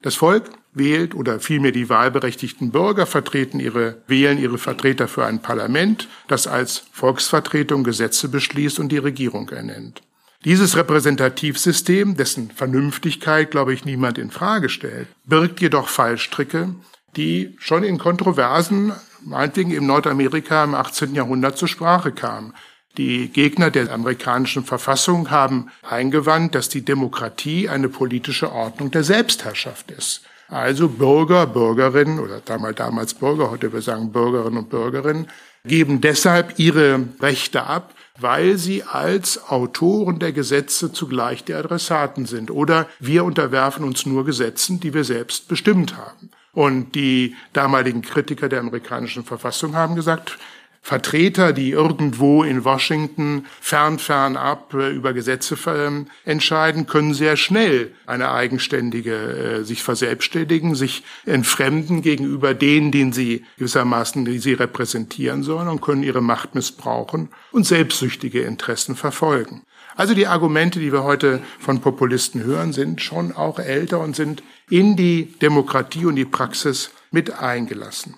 Das 0.00 0.16
Volk 0.16 0.50
wählt 0.72 1.14
oder 1.14 1.38
vielmehr 1.38 1.70
die 1.70 1.88
wahlberechtigten 1.88 2.72
Bürger 2.72 3.06
vertreten 3.06 3.60
ihre, 3.60 4.02
wählen 4.06 4.38
ihre 4.38 4.58
Vertreter 4.58 5.06
für 5.06 5.24
ein 5.24 5.40
Parlament, 5.40 6.08
das 6.28 6.46
als 6.46 6.84
Volksvertretung 6.92 7.84
Gesetze 7.84 8.28
beschließt 8.28 8.80
und 8.80 8.90
die 8.90 8.98
Regierung 8.98 9.48
ernennt. 9.50 10.02
Dieses 10.44 10.76
Repräsentativsystem, 10.76 12.16
dessen 12.16 12.50
Vernünftigkeit, 12.50 13.52
glaube 13.52 13.74
ich, 13.74 13.84
niemand 13.84 14.18
in 14.18 14.32
Frage 14.32 14.70
stellt, 14.70 15.06
birgt 15.24 15.60
jedoch 15.60 15.88
Fallstricke, 15.88 16.74
die 17.16 17.56
schon 17.58 17.84
in 17.84 17.98
Kontroversen, 17.98 18.92
meinetwegen 19.24 19.70
im 19.70 19.86
Nordamerika 19.86 20.64
im 20.64 20.74
18. 20.74 21.14
Jahrhundert 21.14 21.58
zur 21.58 21.68
Sprache 21.68 22.12
kamen. 22.12 22.54
Die 22.98 23.28
Gegner 23.28 23.70
der 23.70 23.90
amerikanischen 23.90 24.64
Verfassung 24.64 25.30
haben 25.30 25.70
eingewandt, 25.82 26.54
dass 26.54 26.68
die 26.68 26.84
Demokratie 26.84 27.68
eine 27.68 27.88
politische 27.88 28.52
Ordnung 28.52 28.90
der 28.90 29.02
Selbstherrschaft 29.02 29.90
ist. 29.90 30.22
Also 30.48 30.88
Bürger, 30.88 31.46
Bürgerinnen 31.46 32.18
oder 32.18 32.40
damals, 32.44 32.76
damals 32.76 33.14
Bürger, 33.14 33.50
heute 33.50 33.72
wir 33.72 33.80
sagen 33.80 34.12
Bürgerinnen 34.12 34.58
und 34.58 34.68
Bürgerinnen, 34.68 35.28
geben 35.64 36.02
deshalb 36.02 36.58
ihre 36.58 37.08
Rechte 37.20 37.62
ab, 37.62 37.94
weil 38.20 38.58
sie 38.58 38.82
als 38.82 39.48
Autoren 39.48 40.18
der 40.18 40.32
Gesetze 40.32 40.92
zugleich 40.92 41.44
die 41.44 41.54
Adressaten 41.54 42.26
sind. 42.26 42.50
Oder 42.50 42.86
wir 43.00 43.24
unterwerfen 43.24 43.84
uns 43.84 44.04
nur 44.04 44.26
Gesetzen, 44.26 44.80
die 44.80 44.92
wir 44.92 45.04
selbst 45.04 45.48
bestimmt 45.48 45.96
haben. 45.96 46.30
Und 46.52 46.94
die 46.94 47.34
damaligen 47.52 48.02
Kritiker 48.02 48.48
der 48.48 48.60
amerikanischen 48.60 49.24
Verfassung 49.24 49.74
haben 49.74 49.96
gesagt, 49.96 50.38
Vertreter, 50.84 51.52
die 51.52 51.70
irgendwo 51.70 52.42
in 52.42 52.64
Washington 52.64 53.46
fern, 53.60 54.00
fern 54.00 54.36
ab 54.36 54.74
äh, 54.74 54.90
über 54.90 55.12
Gesetze 55.12 55.56
ähm, 55.68 56.08
entscheiden, 56.24 56.86
können 56.86 57.14
sehr 57.14 57.36
schnell 57.36 57.92
eine 58.04 58.32
eigenständige 58.32 59.14
äh, 59.14 59.64
sich 59.64 59.84
verselbstständigen, 59.84 60.74
sich 60.74 61.04
entfremden 61.24 62.02
gegenüber 62.02 62.52
denen, 62.52 62.90
den 62.90 63.12
sie 63.12 63.44
gewissermaßen, 63.58 64.24
die 64.24 64.40
sie 64.40 64.54
repräsentieren 64.54 65.44
sollen 65.44 65.68
und 65.68 65.82
können 65.82 66.02
ihre 66.02 66.20
Macht 66.20 66.56
missbrauchen 66.56 67.28
und 67.52 67.64
selbstsüchtige 67.64 68.42
Interessen 68.42 68.96
verfolgen. 68.96 69.62
Also 69.96 70.14
die 70.14 70.26
Argumente, 70.26 70.80
die 70.80 70.92
wir 70.92 71.04
heute 71.04 71.40
von 71.58 71.80
Populisten 71.80 72.42
hören, 72.42 72.72
sind 72.72 73.00
schon 73.02 73.32
auch 73.32 73.58
älter 73.58 74.00
und 74.00 74.16
sind 74.16 74.42
in 74.70 74.96
die 74.96 75.34
Demokratie 75.40 76.06
und 76.06 76.16
die 76.16 76.24
Praxis 76.24 76.90
mit 77.10 77.38
eingelassen. 77.38 78.16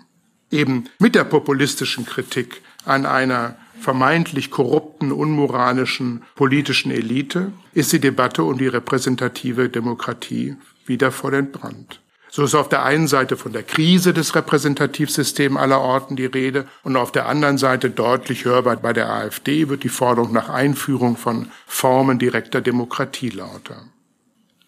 Eben 0.50 0.84
mit 0.98 1.14
der 1.14 1.24
populistischen 1.24 2.06
Kritik 2.06 2.62
an 2.84 3.06
einer 3.06 3.56
vermeintlich 3.80 4.50
korrupten, 4.50 5.10
unmoralischen 5.10 6.22
politischen 6.36 6.92
Elite 6.92 7.52
ist 7.72 7.92
die 7.92 7.98
Debatte 7.98 8.44
um 8.44 8.56
die 8.56 8.68
repräsentative 8.68 9.68
Demokratie 9.68 10.56
wieder 10.86 11.10
voll 11.10 11.34
entbrannt. 11.34 12.00
So 12.36 12.42
ist 12.42 12.56
auf 12.56 12.68
der 12.68 12.82
einen 12.82 13.06
Seite 13.06 13.36
von 13.36 13.52
der 13.52 13.62
Krise 13.62 14.12
des 14.12 14.34
Repräsentativsystems 14.34 15.56
aller 15.56 15.80
Orten 15.80 16.16
die 16.16 16.26
Rede 16.26 16.66
und 16.82 16.96
auf 16.96 17.12
der 17.12 17.28
anderen 17.28 17.58
Seite 17.58 17.90
deutlich 17.90 18.44
hörbar 18.44 18.74
bei 18.78 18.92
der 18.92 19.08
AfD 19.08 19.68
wird 19.68 19.84
die 19.84 19.88
Forderung 19.88 20.32
nach 20.32 20.48
Einführung 20.48 21.16
von 21.16 21.52
Formen 21.64 22.18
direkter 22.18 22.60
Demokratie 22.60 23.28
lauter. 23.28 23.84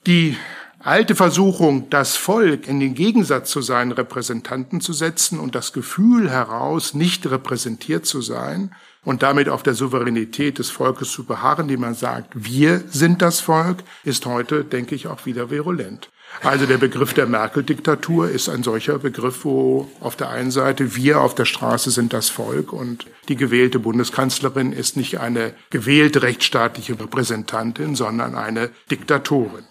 Die 0.06 0.37
alte 0.78 1.16
Versuchung, 1.16 1.90
das 1.90 2.14
Volk 2.14 2.68
in 2.68 2.78
den 2.78 2.94
Gegensatz 2.94 3.50
zu 3.50 3.62
seinen 3.62 3.90
Repräsentanten 3.90 4.80
zu 4.80 4.92
setzen 4.92 5.40
und 5.40 5.56
das 5.56 5.73
Gefühl 5.73 6.30
heraus, 6.30 6.94
nicht 6.94 7.28
repräsentiert 7.28 8.06
zu 8.06 8.23
sein 8.23 8.76
und 9.02 9.25
damit 9.25 9.49
auf 9.49 9.64
der 9.64 9.75
Souveränität 9.75 10.61
des 10.61 10.70
Volkes 10.70 11.11
zu 11.11 11.25
beharren, 11.25 11.66
die 11.66 11.76
man 11.76 11.94
sagt, 11.94 12.30
wir 12.37 12.85
sind 12.87 13.23
das 13.23 13.40
Volk, 13.40 13.78
ist 14.04 14.25
heute, 14.25 14.62
denke 14.62 14.94
ich, 14.94 15.08
auch 15.08 15.26
wieder 15.26 15.50
virulent. 15.50 16.11
Also 16.43 16.66
der 16.66 16.78
Begriff 16.78 17.14
der 17.14 17.26
Merkel-Diktatur 17.26 18.28
ist 18.31 18.49
ein 18.49 18.62
solcher 18.62 18.99
Begriff, 18.99 19.45
wo 19.45 19.90
auf 20.00 20.16
der 20.16 20.31
einen 20.31 20.50
Seite 20.50 20.95
wir 20.95 21.21
auf 21.21 21.35
der 21.35 21.45
Straße 21.45 21.90
sind 21.90 22.12
das 22.12 22.28
Volk 22.28 22.73
und 22.73 23.07
die 23.28 23.37
gewählte 23.37 23.78
Bundeskanzlerin 23.78 24.73
ist 24.73 24.97
nicht 24.97 25.19
eine 25.19 25.55
gewählte 25.71 26.23
rechtsstaatliche 26.23 26.99
Repräsentantin, 26.99 27.95
sondern 27.95 28.35
eine 28.35 28.71
Diktatorin. 28.90 29.64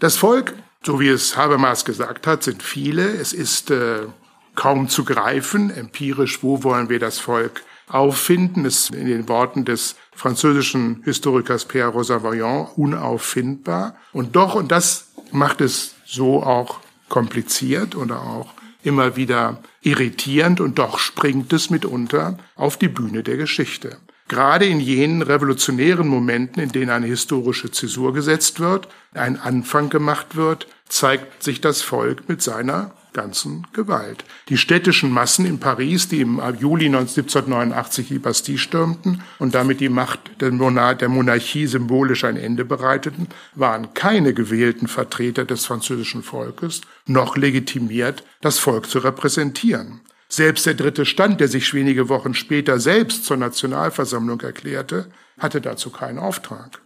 Das 0.00 0.16
Volk, 0.16 0.54
so 0.84 1.00
wie 1.00 1.08
es 1.08 1.36
Habermas 1.36 1.84
gesagt 1.84 2.26
hat, 2.26 2.42
sind 2.42 2.62
viele. 2.62 3.08
Es 3.08 3.32
ist 3.32 3.70
äh, 3.70 4.06
kaum 4.54 4.88
zu 4.88 5.04
greifen. 5.04 5.70
Empirisch, 5.70 6.42
wo 6.42 6.62
wollen 6.62 6.88
wir 6.88 6.98
das 6.98 7.18
Volk 7.18 7.62
auffinden? 7.88 8.64
Es 8.64 8.90
ist 8.90 8.94
in 8.94 9.06
den 9.06 9.28
Worten 9.28 9.64
des 9.64 9.96
französischen 10.12 11.02
Historikers 11.04 11.64
Pierre 11.64 11.90
Rosavaillant 11.90 12.70
unauffindbar. 12.76 13.96
Und 14.12 14.36
doch, 14.36 14.54
und 14.54 14.72
das 14.72 15.08
macht 15.32 15.60
es 15.60 15.94
so 16.08 16.42
auch 16.42 16.80
kompliziert 17.08 17.94
oder 17.94 18.22
auch 18.22 18.54
immer 18.82 19.16
wieder 19.16 19.62
irritierend 19.82 20.60
und 20.60 20.78
doch 20.78 20.98
springt 20.98 21.52
es 21.52 21.70
mitunter 21.70 22.38
auf 22.56 22.78
die 22.78 22.88
Bühne 22.88 23.22
der 23.22 23.36
Geschichte. 23.36 23.98
Gerade 24.28 24.66
in 24.66 24.80
jenen 24.80 25.22
revolutionären 25.22 26.06
Momenten, 26.06 26.62
in 26.62 26.70
denen 26.70 26.90
eine 26.90 27.06
historische 27.06 27.70
Zäsur 27.70 28.12
gesetzt 28.12 28.60
wird, 28.60 28.88
ein 29.14 29.40
Anfang 29.40 29.88
gemacht 29.88 30.36
wird, 30.36 30.66
zeigt 30.88 31.42
sich 31.42 31.60
das 31.60 31.80
Volk 31.80 32.28
mit 32.28 32.42
seiner 32.42 32.92
ganzen 33.12 33.66
Gewalt. 33.72 34.24
Die 34.48 34.56
städtischen 34.56 35.10
Massen 35.10 35.46
in 35.46 35.58
Paris, 35.58 36.08
die 36.08 36.20
im 36.20 36.40
Juli 36.58 36.86
1789 36.86 38.08
die 38.08 38.18
Bastille 38.18 38.58
stürmten 38.58 39.22
und 39.38 39.54
damit 39.54 39.80
die 39.80 39.88
Macht 39.88 40.20
der, 40.40 40.50
Monarchie 40.50 41.66
symbolisch 41.66 42.24
ein 42.24 42.36
Ende 42.36 42.64
bereiteten, 42.64 43.28
waren 43.54 43.94
keine 43.94 44.34
gewählten 44.34 44.88
Vertreter 44.88 45.44
des 45.44 45.66
französischen 45.66 46.22
Volkes, 46.22 46.80
noch 47.06 47.36
legitimiert, 47.36 48.24
das 48.40 48.58
Volk 48.58 48.88
zu 48.88 48.98
repräsentieren. 48.98 50.00
Selbst 50.28 50.66
der 50.66 50.74
dritte 50.74 51.06
Stand, 51.06 51.40
der 51.40 51.48
sich 51.48 51.72
wenige 51.72 52.08
Wochen 52.08 52.34
später 52.34 52.78
selbst 52.78 53.24
zur 53.24 53.38
Nationalversammlung 53.38 54.40
erklärte, 54.42 55.10
hatte 55.38 55.60
dazu 55.60 55.90
keinen 55.90 56.18
Auftrag. 56.18 56.80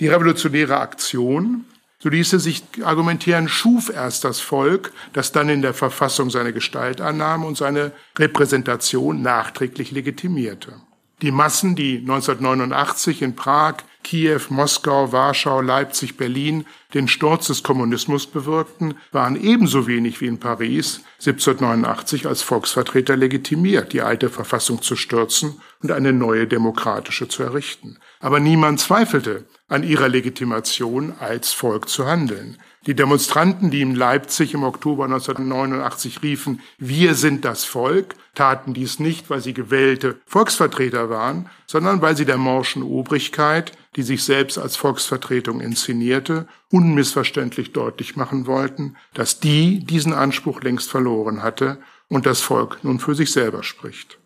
Die 0.00 0.08
revolutionäre 0.08 0.80
Aktion, 0.80 1.64
so 2.02 2.08
ließe 2.08 2.40
sich 2.40 2.64
argumentieren, 2.82 3.46
schuf 3.46 3.88
erst 3.88 4.24
das 4.24 4.40
Volk, 4.40 4.92
das 5.12 5.30
dann 5.30 5.48
in 5.48 5.62
der 5.62 5.72
Verfassung 5.72 6.30
seine 6.30 6.52
Gestalt 6.52 7.00
annahm 7.00 7.44
und 7.44 7.56
seine 7.56 7.92
Repräsentation 8.18 9.22
nachträglich 9.22 9.92
legitimierte. 9.92 10.74
Die 11.22 11.30
Massen, 11.30 11.76
die 11.76 11.98
1989 11.98 13.22
in 13.22 13.36
Prag, 13.36 13.76
Kiew, 14.02 14.40
Moskau, 14.48 15.12
Warschau, 15.12 15.60
Leipzig, 15.60 16.16
Berlin 16.16 16.66
den 16.94 17.06
Sturz 17.06 17.46
des 17.46 17.62
Kommunismus 17.62 18.26
bewirkten, 18.26 18.94
waren 19.12 19.40
ebenso 19.40 19.86
wenig 19.86 20.20
wie 20.20 20.26
in 20.26 20.40
Paris 20.40 21.02
1789 21.20 22.26
als 22.26 22.42
Volksvertreter 22.42 23.16
legitimiert, 23.16 23.92
die 23.92 24.02
alte 24.02 24.28
Verfassung 24.28 24.82
zu 24.82 24.96
stürzen 24.96 25.60
und 25.80 25.92
eine 25.92 26.12
neue 26.12 26.48
demokratische 26.48 27.28
zu 27.28 27.44
errichten. 27.44 27.98
Aber 28.18 28.40
niemand 28.40 28.80
zweifelte 28.80 29.46
an 29.72 29.84
ihrer 29.84 30.08
Legitimation, 30.08 31.14
als 31.18 31.52
Volk 31.52 31.88
zu 31.88 32.06
handeln. 32.06 32.58
Die 32.86 32.94
Demonstranten, 32.94 33.70
die 33.70 33.80
in 33.80 33.94
Leipzig 33.94 34.52
im 34.52 34.64
Oktober 34.64 35.04
1989 35.04 36.22
riefen, 36.22 36.60
wir 36.78 37.14
sind 37.14 37.46
das 37.46 37.64
Volk, 37.64 38.14
taten 38.34 38.74
dies 38.74 38.98
nicht, 38.98 39.30
weil 39.30 39.40
sie 39.40 39.54
gewählte 39.54 40.18
Volksvertreter 40.26 41.08
waren, 41.08 41.48
sondern 41.66 42.02
weil 42.02 42.16
sie 42.18 42.26
der 42.26 42.36
morschen 42.36 42.82
Obrigkeit, 42.82 43.72
die 43.96 44.02
sich 44.02 44.24
selbst 44.24 44.58
als 44.58 44.76
Volksvertretung 44.76 45.62
inszenierte, 45.62 46.46
unmissverständlich 46.70 47.72
deutlich 47.72 48.14
machen 48.14 48.46
wollten, 48.46 48.96
dass 49.14 49.40
die 49.40 49.78
diesen 49.78 50.12
Anspruch 50.12 50.60
längst 50.62 50.90
verloren 50.90 51.42
hatte 51.42 51.78
und 52.08 52.26
das 52.26 52.42
Volk 52.42 52.78
nun 52.82 52.98
für 52.98 53.14
sich 53.14 53.32
selber 53.32 53.62
spricht. 53.62 54.18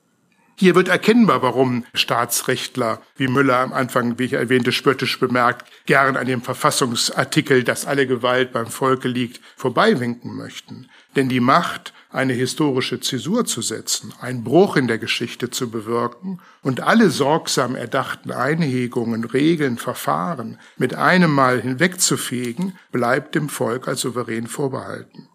Hier 0.59 0.75
wird 0.75 0.89
erkennbar, 0.89 1.43
warum 1.43 1.85
Staatsrechtler 1.93 3.03
wie 3.17 3.29
Müller 3.29 3.59
am 3.59 3.75
Anfang, 3.75 4.19
wie 4.19 4.25
ich 4.25 4.33
erwähnte, 4.33 4.73
spöttisch 4.73 5.21
bemerkt, 5.21 5.71
gern 5.85 6.17
an 6.17 6.27
dem 6.27 6.41
Verfassungsartikel, 6.41 7.63
dass 7.63 7.85
alle 7.85 8.07
Gewalt 8.07 8.53
beim 8.53 8.67
Volke 8.67 9.07
liegt, 9.07 9.43
vorbeiwinken 9.57 10.35
möchten. 10.35 10.89
Denn 11.15 11.29
die 11.29 11.41
Macht, 11.41 11.93
eine 12.11 12.33
historische 12.33 13.01
Zäsur 13.01 13.45
zu 13.45 13.61
setzen, 13.61 14.15
einen 14.19 14.45
Bruch 14.45 14.77
in 14.77 14.87
der 14.87 14.97
Geschichte 14.97 15.51
zu 15.51 15.71
bewirken 15.71 16.41
und 16.63 16.81
alle 16.81 17.11
sorgsam 17.11 17.77
erdachten 17.77 18.31
Einhegungen, 18.31 19.25
Regeln, 19.25 19.77
Verfahren 19.77 20.59
mit 20.79 20.95
einem 20.95 21.33
Mal 21.33 21.61
hinwegzufegen, 21.61 22.79
bleibt 22.93 23.35
dem 23.35 23.51
Volk 23.51 23.89
als 23.89 24.01
souverän 24.01 24.47
vorbehalten. 24.47 25.29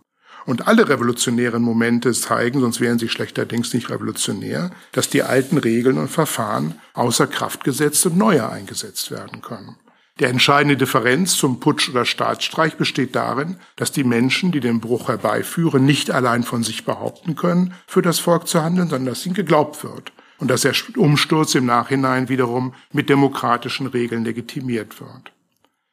Und 0.45 0.67
alle 0.67 0.89
revolutionären 0.89 1.61
Momente 1.61 2.11
zeigen, 2.13 2.59
sonst 2.59 2.79
wären 2.79 2.99
sie 2.99 3.09
schlechterdings 3.09 3.73
nicht 3.73 3.89
revolutionär, 3.89 4.71
dass 4.91 5.09
die 5.09 5.23
alten 5.23 5.57
Regeln 5.57 5.97
und 5.97 6.09
Verfahren 6.09 6.75
außer 6.93 7.27
Kraft 7.27 7.63
gesetzt 7.63 8.05
und 8.05 8.17
neue 8.17 8.49
eingesetzt 8.49 9.11
werden 9.11 9.41
können. 9.41 9.75
Der 10.19 10.29
entscheidende 10.29 10.77
Differenz 10.77 11.35
zum 11.35 11.59
Putsch 11.59 11.89
oder 11.89 12.05
Staatsstreich 12.05 12.75
besteht 12.75 13.15
darin, 13.15 13.55
dass 13.75 13.91
die 13.91 14.03
Menschen, 14.03 14.51
die 14.51 14.59
den 14.59 14.79
Bruch 14.79 15.07
herbeiführen, 15.07 15.85
nicht 15.85 16.11
allein 16.11 16.43
von 16.43 16.63
sich 16.63 16.85
behaupten 16.85 17.35
können, 17.35 17.73
für 17.87 18.01
das 18.01 18.19
Volk 18.19 18.47
zu 18.47 18.61
handeln, 18.61 18.89
sondern 18.89 19.13
dass 19.13 19.25
ihnen 19.25 19.33
geglaubt 19.33 19.83
wird 19.83 20.11
und 20.37 20.49
dass 20.49 20.61
der 20.61 20.73
Umsturz 20.97 21.55
im 21.55 21.65
Nachhinein 21.65 22.29
wiederum 22.29 22.73
mit 22.91 23.09
demokratischen 23.09 23.87
Regeln 23.87 24.23
legitimiert 24.23 24.99
wird. 24.99 25.31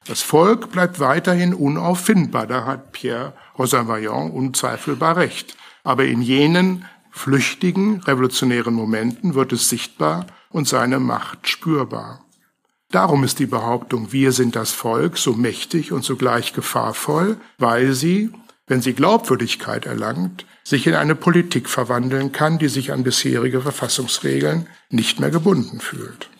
Das 0.09 0.23
Volk 0.23 0.73
bleibt 0.73 1.01
weiterhin 1.01 1.53
unauffindbar, 1.53 2.47
da 2.47 2.65
hat 2.65 2.93
Pierre 2.93 3.35
Rosanvaillant 3.59 4.33
unzweifelbar 4.33 5.19
recht. 5.19 5.55
Aber 5.85 6.07
in 6.07 6.23
jenen 6.23 6.87
flüchtigen 7.11 8.01
revolutionären 8.01 8.73
Momenten 8.73 9.35
wird 9.35 9.53
es 9.53 9.69
sichtbar 9.69 10.27
und 10.49 10.67
seine 10.67 10.99
Macht 10.99 11.47
spürbar. 11.47 12.25
Darum 12.91 13.23
ist 13.23 13.39
die 13.39 13.47
Behauptung, 13.47 14.11
wir 14.11 14.33
sind 14.33 14.57
das 14.57 14.71
Volk, 14.71 15.19
so 15.19 15.35
mächtig 15.35 15.93
und 15.93 16.05
zugleich 16.05 16.55
gefahrvoll, 16.55 17.37
weil 17.59 17.93
sie, 17.93 18.31
wenn 18.67 18.81
sie 18.81 18.95
Glaubwürdigkeit 18.95 19.85
erlangt, 19.85 20.47
sich 20.65 20.87
in 20.87 20.95
eine 20.95 21.17
Politik 21.17 21.69
verwandeln 21.69 22.33
kann, 22.33 22.59
die 22.59 22.69
sich 22.69 22.93
an 22.93 23.05
bisherige 23.05 23.61
Verfassungsregeln 23.61 24.69
nicht 24.89 25.21
mehr 25.21 25.31
gebunden 25.31 25.81
fühlt. 25.81 26.31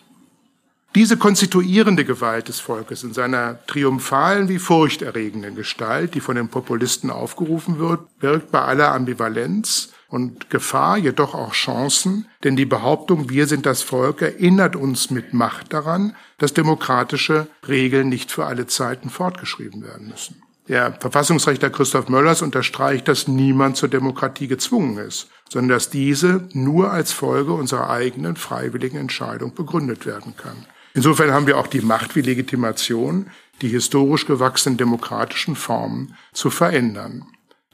Diese 0.95 1.17
konstituierende 1.17 2.03
Gewalt 2.03 2.47
des 2.47 2.59
Volkes 2.59 3.03
in 3.03 3.13
seiner 3.13 3.63
triumphalen 3.67 4.49
wie 4.49 4.57
furchterregenden 4.57 5.53
Gestalt, 5.53 6.15
die 6.15 6.19
von 6.19 6.35
den 6.35 6.49
Populisten 6.49 7.11
aufgerufen 7.11 7.77
wird, 7.77 8.19
birgt 8.19 8.49
bei 8.51 8.61
aller 8.61 8.91
Ambivalenz 8.93 9.93
und 10.07 10.49
Gefahr 10.49 10.97
jedoch 10.97 11.35
auch 11.35 11.53
Chancen, 11.53 12.27
denn 12.43 12.55
die 12.55 12.65
Behauptung, 12.65 13.29
wir 13.29 13.45
sind 13.45 13.67
das 13.67 13.83
Volk, 13.83 14.23
erinnert 14.23 14.75
uns 14.75 15.11
mit 15.11 15.31
Macht 15.31 15.73
daran, 15.73 16.15
dass 16.39 16.55
demokratische 16.55 17.45
Regeln 17.67 18.09
nicht 18.09 18.31
für 18.31 18.47
alle 18.47 18.65
Zeiten 18.65 19.11
fortgeschrieben 19.11 19.83
werden 19.83 20.07
müssen. 20.07 20.41
Der 20.67 20.93
Verfassungsrechtler 20.93 21.69
Christoph 21.69 22.09
Möllers 22.09 22.41
unterstreicht, 22.41 23.07
dass 23.07 23.27
niemand 23.27 23.77
zur 23.77 23.89
Demokratie 23.89 24.47
gezwungen 24.47 24.97
ist, 24.97 25.27
sondern 25.49 25.77
dass 25.77 25.91
diese 25.91 26.47
nur 26.53 26.91
als 26.91 27.11
Folge 27.11 27.53
unserer 27.53 27.91
eigenen 27.91 28.35
freiwilligen 28.35 28.97
Entscheidung 28.97 29.53
begründet 29.53 30.07
werden 30.07 30.35
kann. 30.35 30.65
Insofern 30.93 31.31
haben 31.31 31.47
wir 31.47 31.57
auch 31.57 31.67
die 31.67 31.81
Macht 31.81 32.15
wie 32.15 32.21
Legitimation, 32.21 33.27
die 33.61 33.69
historisch 33.69 34.25
gewachsenen 34.25 34.77
demokratischen 34.77 35.55
Formen 35.55 36.15
zu 36.33 36.49
verändern. 36.49 37.25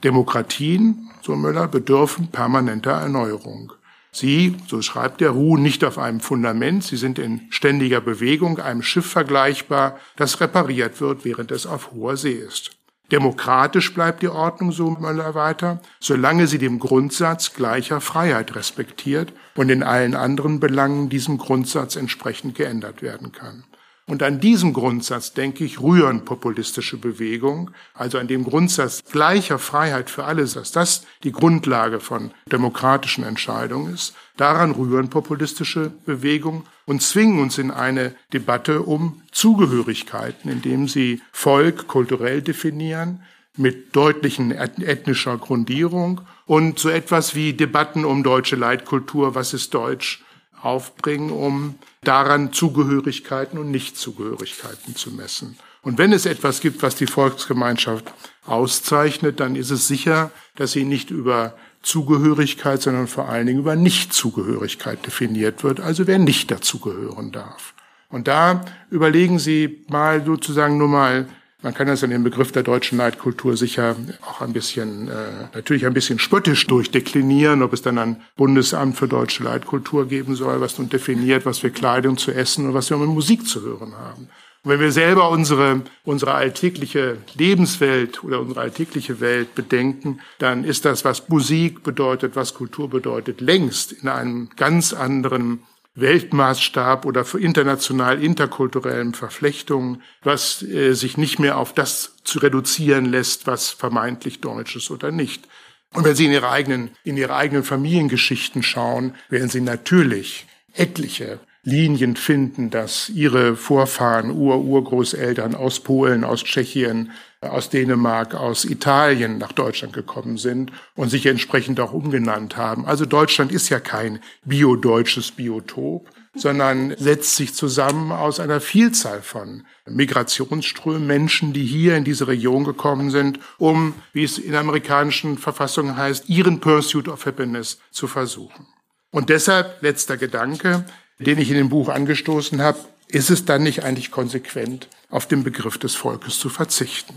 Demokratien, 0.04 1.10
so 1.22 1.36
Müller, 1.36 1.68
bedürfen 1.68 2.28
permanenter 2.28 2.92
Erneuerung. 2.92 3.72
Sie, 4.12 4.56
so 4.66 4.80
schreibt 4.82 5.20
er, 5.20 5.30
ruhen 5.30 5.62
nicht 5.62 5.84
auf 5.84 5.98
einem 5.98 6.20
Fundament, 6.20 6.84
sie 6.84 6.96
sind 6.96 7.18
in 7.18 7.42
ständiger 7.50 8.00
Bewegung, 8.00 8.58
einem 8.58 8.82
Schiff 8.82 9.06
vergleichbar, 9.06 9.98
das 10.16 10.40
repariert 10.40 11.00
wird, 11.00 11.24
während 11.24 11.50
es 11.50 11.66
auf 11.66 11.92
hoher 11.92 12.16
See 12.16 12.32
ist. 12.32 12.76
Demokratisch 13.12 13.94
bleibt 13.94 14.22
die 14.22 14.28
Ordnung, 14.28 14.72
so 14.72 14.90
Möller 14.90 15.34
weiter, 15.34 15.80
solange 16.00 16.48
sie 16.48 16.58
dem 16.58 16.80
Grundsatz 16.80 17.54
gleicher 17.54 18.00
Freiheit 18.00 18.56
respektiert 18.56 19.32
und 19.54 19.68
in 19.68 19.84
allen 19.84 20.16
anderen 20.16 20.58
Belangen 20.58 21.08
diesem 21.08 21.38
Grundsatz 21.38 21.94
entsprechend 21.94 22.56
geändert 22.56 23.02
werden 23.02 23.30
kann. 23.30 23.64
Und 24.08 24.22
an 24.22 24.38
diesem 24.38 24.72
Grundsatz, 24.72 25.32
denke 25.32 25.64
ich, 25.64 25.80
rühren 25.80 26.24
populistische 26.24 26.96
Bewegungen, 26.96 27.72
also 27.92 28.18
an 28.18 28.28
dem 28.28 28.44
Grundsatz 28.44 29.02
gleicher 29.10 29.58
Freiheit 29.58 30.10
für 30.10 30.24
alle, 30.24 30.46
dass 30.46 30.70
das 30.70 31.04
die 31.24 31.32
Grundlage 31.32 31.98
von 31.98 32.30
demokratischen 32.50 33.24
Entscheidungen 33.24 33.92
ist. 33.92 34.14
Daran 34.36 34.70
rühren 34.70 35.10
populistische 35.10 35.90
Bewegungen 36.04 36.62
und 36.84 37.02
zwingen 37.02 37.40
uns 37.40 37.58
in 37.58 37.72
eine 37.72 38.14
Debatte 38.32 38.82
um 38.82 39.22
Zugehörigkeiten, 39.32 40.52
indem 40.52 40.86
sie 40.86 41.20
Volk 41.32 41.88
kulturell 41.88 42.42
definieren, 42.42 43.22
mit 43.56 43.96
deutlichen 43.96 44.52
ethnischer 44.52 45.36
Grundierung 45.38 46.20
und 46.44 46.78
so 46.78 46.90
etwas 46.90 47.34
wie 47.34 47.54
Debatten 47.54 48.04
um 48.04 48.22
deutsche 48.22 48.54
Leitkultur, 48.54 49.34
was 49.34 49.52
ist 49.54 49.74
Deutsch, 49.74 50.22
aufbringen, 50.62 51.30
um 51.30 51.76
daran 52.02 52.52
Zugehörigkeiten 52.52 53.58
und 53.58 53.70
Nichtzugehörigkeiten 53.70 54.96
zu 54.96 55.10
messen. 55.10 55.58
Und 55.82 55.98
wenn 55.98 56.12
es 56.12 56.26
etwas 56.26 56.60
gibt, 56.60 56.82
was 56.82 56.96
die 56.96 57.06
Volksgemeinschaft 57.06 58.12
auszeichnet, 58.44 59.40
dann 59.40 59.54
ist 59.54 59.70
es 59.70 59.86
sicher, 59.86 60.30
dass 60.56 60.72
sie 60.72 60.84
nicht 60.84 61.10
über 61.10 61.54
Zugehörigkeit, 61.82 62.82
sondern 62.82 63.06
vor 63.06 63.28
allen 63.28 63.46
Dingen 63.46 63.60
über 63.60 63.76
Nichtzugehörigkeit 63.76 65.06
definiert 65.06 65.62
wird, 65.62 65.78
also 65.78 66.06
wer 66.06 66.18
nicht 66.18 66.50
dazugehören 66.50 67.30
darf. 67.30 67.74
Und 68.08 68.28
da 68.28 68.64
überlegen 68.90 69.38
Sie 69.38 69.84
mal 69.88 70.24
sozusagen 70.24 70.78
nur 70.78 70.88
mal 70.88 71.28
man 71.62 71.72
kann 71.74 71.86
das 71.86 72.02
in 72.02 72.10
dem 72.10 72.22
Begriff 72.22 72.52
der 72.52 72.62
deutschen 72.62 72.98
Neidkultur 72.98 73.56
sicher 73.56 73.96
auch 74.28 74.40
ein 74.40 74.52
bisschen, 74.52 75.08
äh, 75.08 75.48
natürlich 75.54 75.86
ein 75.86 75.94
bisschen 75.94 76.18
spöttisch 76.18 76.66
durchdeklinieren, 76.66 77.62
ob 77.62 77.72
es 77.72 77.82
dann 77.82 77.98
ein 77.98 78.22
Bundesamt 78.36 78.96
für 78.96 79.08
deutsche 79.08 79.42
Leitkultur 79.42 80.06
geben 80.06 80.34
soll, 80.34 80.60
was 80.60 80.78
nun 80.78 80.90
definiert, 80.90 81.46
was 81.46 81.62
wir 81.62 81.70
Kleidung 81.70 82.18
zu 82.18 82.30
essen 82.30 82.66
und 82.66 82.74
was 82.74 82.90
wir 82.90 82.98
mit 82.98 83.08
Musik 83.08 83.46
zu 83.46 83.62
hören 83.62 83.94
haben. 83.96 84.28
Und 84.62 84.72
wenn 84.72 84.80
wir 84.80 84.92
selber 84.92 85.30
unsere, 85.30 85.82
unsere 86.04 86.34
alltägliche 86.34 87.18
Lebenswelt 87.34 88.22
oder 88.24 88.40
unsere 88.40 88.60
alltägliche 88.60 89.20
Welt 89.20 89.54
bedenken, 89.54 90.20
dann 90.38 90.64
ist 90.64 90.84
das, 90.84 91.04
was 91.04 91.28
Musik 91.28 91.84
bedeutet, 91.84 92.36
was 92.36 92.52
Kultur 92.52 92.90
bedeutet, 92.90 93.40
längst 93.40 93.92
in 93.92 94.08
einem 94.08 94.50
ganz 94.56 94.92
anderen 94.92 95.60
Weltmaßstab 95.96 97.04
oder 97.04 97.24
international 97.38 98.22
interkulturellen 98.22 99.14
Verflechtungen, 99.14 100.02
was 100.22 100.62
äh, 100.62 100.92
sich 100.92 101.16
nicht 101.16 101.38
mehr 101.38 101.58
auf 101.58 101.72
das 101.72 102.16
zu 102.22 102.38
reduzieren 102.38 103.06
lässt, 103.06 103.46
was 103.46 103.70
vermeintlich 103.70 104.40
deutsch 104.40 104.76
ist 104.76 104.90
oder 104.90 105.10
nicht. 105.10 105.48
Und 105.94 106.04
wenn 106.04 106.14
Sie 106.14 106.26
in 106.26 106.32
Ihre 106.32 106.50
eigenen, 106.50 106.90
in 107.04 107.16
Ihre 107.16 107.34
eigenen 107.34 107.64
Familiengeschichten 107.64 108.62
schauen, 108.62 109.14
werden 109.30 109.48
Sie 109.48 109.60
natürlich 109.60 110.46
etliche 110.74 111.40
Linien 111.66 112.14
finden, 112.14 112.70
dass 112.70 113.08
ihre 113.08 113.56
Vorfahren, 113.56 114.30
Ur-Urgroßeltern 114.30 115.56
aus 115.56 115.80
Polen, 115.80 116.22
aus 116.22 116.44
Tschechien, 116.44 117.10
aus 117.40 117.70
Dänemark, 117.70 118.34
aus 118.34 118.64
Italien 118.64 119.38
nach 119.38 119.52
Deutschland 119.52 119.92
gekommen 119.92 120.38
sind 120.38 120.72
und 120.94 121.10
sich 121.10 121.26
entsprechend 121.26 121.80
auch 121.80 121.92
umgenannt 121.92 122.56
haben. 122.56 122.86
Also 122.86 123.04
Deutschland 123.04 123.52
ist 123.52 123.68
ja 123.68 123.80
kein 123.80 124.20
biodeutsches 124.44 125.32
Biotop, 125.32 126.10
sondern 126.34 126.94
setzt 126.98 127.36
sich 127.36 127.54
zusammen 127.54 128.12
aus 128.12 128.40
einer 128.40 128.60
Vielzahl 128.60 129.22
von 129.22 129.64
Migrationsströmen, 129.86 131.06
Menschen, 131.06 131.52
die 131.52 131.64
hier 131.64 131.96
in 131.96 132.04
diese 132.04 132.28
Region 132.28 132.64
gekommen 132.64 133.10
sind, 133.10 133.38
um, 133.58 133.94
wie 134.12 134.24
es 134.24 134.38
in 134.38 134.54
amerikanischen 134.54 135.38
Verfassungen 135.38 135.96
heißt, 135.96 136.28
ihren 136.28 136.60
Pursuit 136.60 137.08
of 137.08 137.24
Happiness 137.26 137.78
zu 137.90 138.06
versuchen. 138.06 138.66
Und 139.10 139.30
deshalb, 139.30 139.82
letzter 139.82 140.16
Gedanke, 140.16 140.84
den 141.18 141.38
ich 141.38 141.50
in 141.50 141.56
dem 141.56 141.70
Buch 141.70 141.88
angestoßen 141.88 142.60
habe, 142.60 142.78
ist 143.08 143.30
es 143.30 143.44
dann 143.44 143.62
nicht 143.62 143.84
eigentlich 143.84 144.10
konsequent, 144.10 144.88
auf 145.10 145.26
den 145.26 145.44
Begriff 145.44 145.78
des 145.78 145.94
Volkes 145.94 146.38
zu 146.38 146.48
verzichten? 146.48 147.14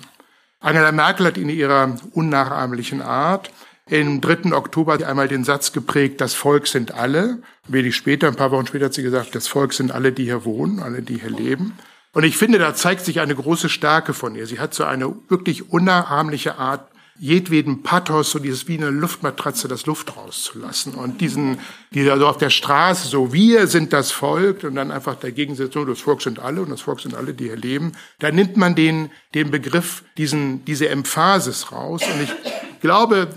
Angela 0.59 0.91
Merkel 0.91 1.25
hat 1.25 1.37
in 1.37 1.49
ihrer 1.49 1.95
unnachahmlichen 2.11 3.01
Art 3.01 3.51
im 3.89 4.21
3. 4.21 4.53
Oktober 4.53 4.99
einmal 5.07 5.27
den 5.27 5.43
Satz 5.43 5.71
geprägt, 5.71 6.21
das 6.21 6.35
Volk 6.35 6.67
sind 6.67 6.93
alle. 6.93 7.41
Wenig 7.67 7.95
später, 7.95 8.27
ein 8.27 8.35
paar 8.35 8.51
Wochen 8.51 8.67
später 8.67 8.85
hat 8.85 8.93
sie 8.93 9.03
gesagt, 9.03 9.33
das 9.33 9.47
Volk 9.47 9.73
sind 9.73 9.91
alle, 9.91 10.11
die 10.11 10.25
hier 10.25 10.45
wohnen, 10.45 10.79
alle, 10.79 11.01
die 11.01 11.19
hier 11.19 11.31
leben. 11.31 11.77
Und 12.13 12.23
ich 12.23 12.37
finde, 12.37 12.59
da 12.59 12.75
zeigt 12.75 13.05
sich 13.05 13.19
eine 13.19 13.35
große 13.35 13.69
Stärke 13.69 14.13
von 14.13 14.35
ihr. 14.35 14.45
Sie 14.45 14.59
hat 14.59 14.73
so 14.73 14.83
eine 14.83 15.15
wirklich 15.27 15.71
unnachahmliche 15.71 16.57
Art, 16.57 16.89
jedweden 17.19 17.83
Pathos, 17.83 18.31
so 18.31 18.39
dieses 18.39 18.67
wie 18.67 18.77
eine 18.77 18.89
Luftmatratze, 18.89 19.67
das 19.67 19.85
Luft 19.85 20.15
rauszulassen. 20.15 20.95
Und 20.95 21.19
diesen, 21.19 21.59
dieser 21.91 22.17
so 22.17 22.27
auf 22.27 22.37
der 22.37 22.49
Straße, 22.49 23.09
so 23.09 23.33
wir 23.33 23.67
sind 23.67 23.91
das 23.91 24.11
Volk 24.11 24.63
und 24.63 24.75
dann 24.75 24.89
einfach 24.89 25.15
dagegen 25.15 25.55
setzt, 25.55 25.73
so 25.73 25.83
das 25.83 25.99
Volk 25.99 26.21
sind 26.21 26.39
alle 26.39 26.61
und 26.61 26.69
das 26.69 26.81
Volk 26.81 27.01
sind 27.01 27.15
alle, 27.15 27.33
die 27.33 27.45
hier 27.45 27.57
leben. 27.57 27.91
Da 28.19 28.31
nimmt 28.31 28.55
man 28.55 28.73
den, 28.73 29.11
den 29.35 29.51
Begriff, 29.51 30.03
diesen, 30.17 30.63
diese 30.63 30.87
Emphasis 30.87 31.73
raus. 31.73 32.01
Und 32.03 32.23
ich 32.23 32.33
glaube, 32.79 33.27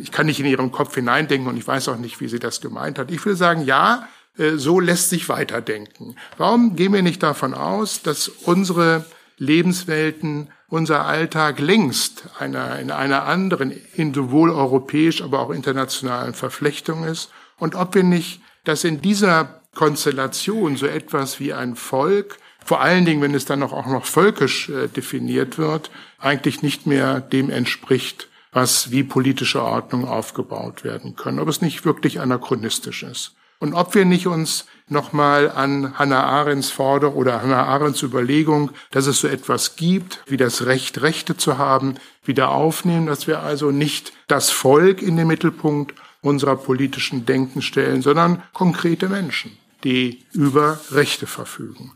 ich 0.00 0.10
kann 0.10 0.26
nicht 0.26 0.40
in 0.40 0.46
ihren 0.46 0.72
Kopf 0.72 0.94
hineindenken 0.94 1.48
und 1.48 1.58
ich 1.58 1.66
weiß 1.66 1.88
auch 1.88 1.98
nicht, 1.98 2.20
wie 2.20 2.28
sie 2.28 2.38
das 2.38 2.62
gemeint 2.62 2.98
hat. 2.98 3.10
Ich 3.10 3.24
will 3.26 3.36
sagen, 3.36 3.66
ja, 3.66 4.08
äh, 4.38 4.56
so 4.56 4.80
lässt 4.80 5.10
sich 5.10 5.28
weiterdenken. 5.28 6.16
Warum 6.38 6.76
gehen 6.76 6.94
wir 6.94 7.02
nicht 7.02 7.22
davon 7.22 7.52
aus, 7.52 8.02
dass 8.02 8.28
unsere 8.28 9.04
Lebenswelten 9.38 10.50
unser 10.68 11.04
Alltag 11.04 11.58
längst 11.58 12.24
einer, 12.38 12.78
in 12.78 12.90
einer 12.90 13.24
anderen, 13.24 13.72
in 13.94 14.14
sowohl 14.14 14.50
europäisch, 14.50 15.22
aber 15.22 15.40
auch 15.40 15.50
internationalen 15.50 16.34
Verflechtung 16.34 17.04
ist 17.04 17.30
und 17.58 17.74
ob 17.74 17.94
wir 17.94 18.02
nicht, 18.02 18.40
dass 18.64 18.84
in 18.84 19.00
dieser 19.00 19.60
Konstellation 19.74 20.76
so 20.76 20.86
etwas 20.86 21.40
wie 21.40 21.52
ein 21.52 21.76
Volk, 21.76 22.38
vor 22.64 22.80
allen 22.80 23.04
Dingen, 23.04 23.22
wenn 23.22 23.34
es 23.34 23.44
dann 23.44 23.62
auch 23.62 23.86
noch 23.86 24.04
völkisch 24.04 24.68
äh, 24.68 24.88
definiert 24.88 25.58
wird, 25.58 25.90
eigentlich 26.18 26.62
nicht 26.62 26.86
mehr 26.86 27.20
dem 27.20 27.50
entspricht, 27.50 28.28
was 28.52 28.90
wie 28.90 29.02
politische 29.02 29.62
Ordnung 29.62 30.06
aufgebaut 30.06 30.84
werden 30.84 31.16
können, 31.16 31.38
ob 31.38 31.48
es 31.48 31.62
nicht 31.62 31.84
wirklich 31.84 32.20
anachronistisch 32.20 33.02
ist. 33.02 33.34
Und 33.58 33.74
ob 33.74 33.94
wir 33.94 34.04
nicht 34.04 34.26
uns 34.26 34.66
nochmal 34.92 35.50
an 35.50 35.98
Hannah 35.98 36.24
Arendts 36.24 36.70
Forderung 36.70 37.16
oder 37.16 37.42
Hannah 37.42 37.64
Arendts 37.64 38.02
Überlegung, 38.02 38.70
dass 38.90 39.06
es 39.06 39.20
so 39.20 39.28
etwas 39.28 39.76
gibt, 39.76 40.22
wie 40.26 40.36
das 40.36 40.66
Recht, 40.66 41.02
Rechte 41.02 41.36
zu 41.36 41.58
haben, 41.58 41.96
wieder 42.24 42.50
aufnehmen, 42.50 43.06
dass 43.06 43.26
wir 43.26 43.40
also 43.40 43.70
nicht 43.70 44.12
das 44.28 44.50
Volk 44.50 45.02
in 45.02 45.16
den 45.16 45.26
Mittelpunkt 45.26 45.94
unserer 46.20 46.56
politischen 46.56 47.26
Denken 47.26 47.62
stellen, 47.62 48.00
sondern 48.00 48.42
konkrete 48.52 49.08
Menschen, 49.08 49.58
die 49.82 50.24
über 50.32 50.78
Rechte 50.92 51.26
verfügen. 51.26 51.92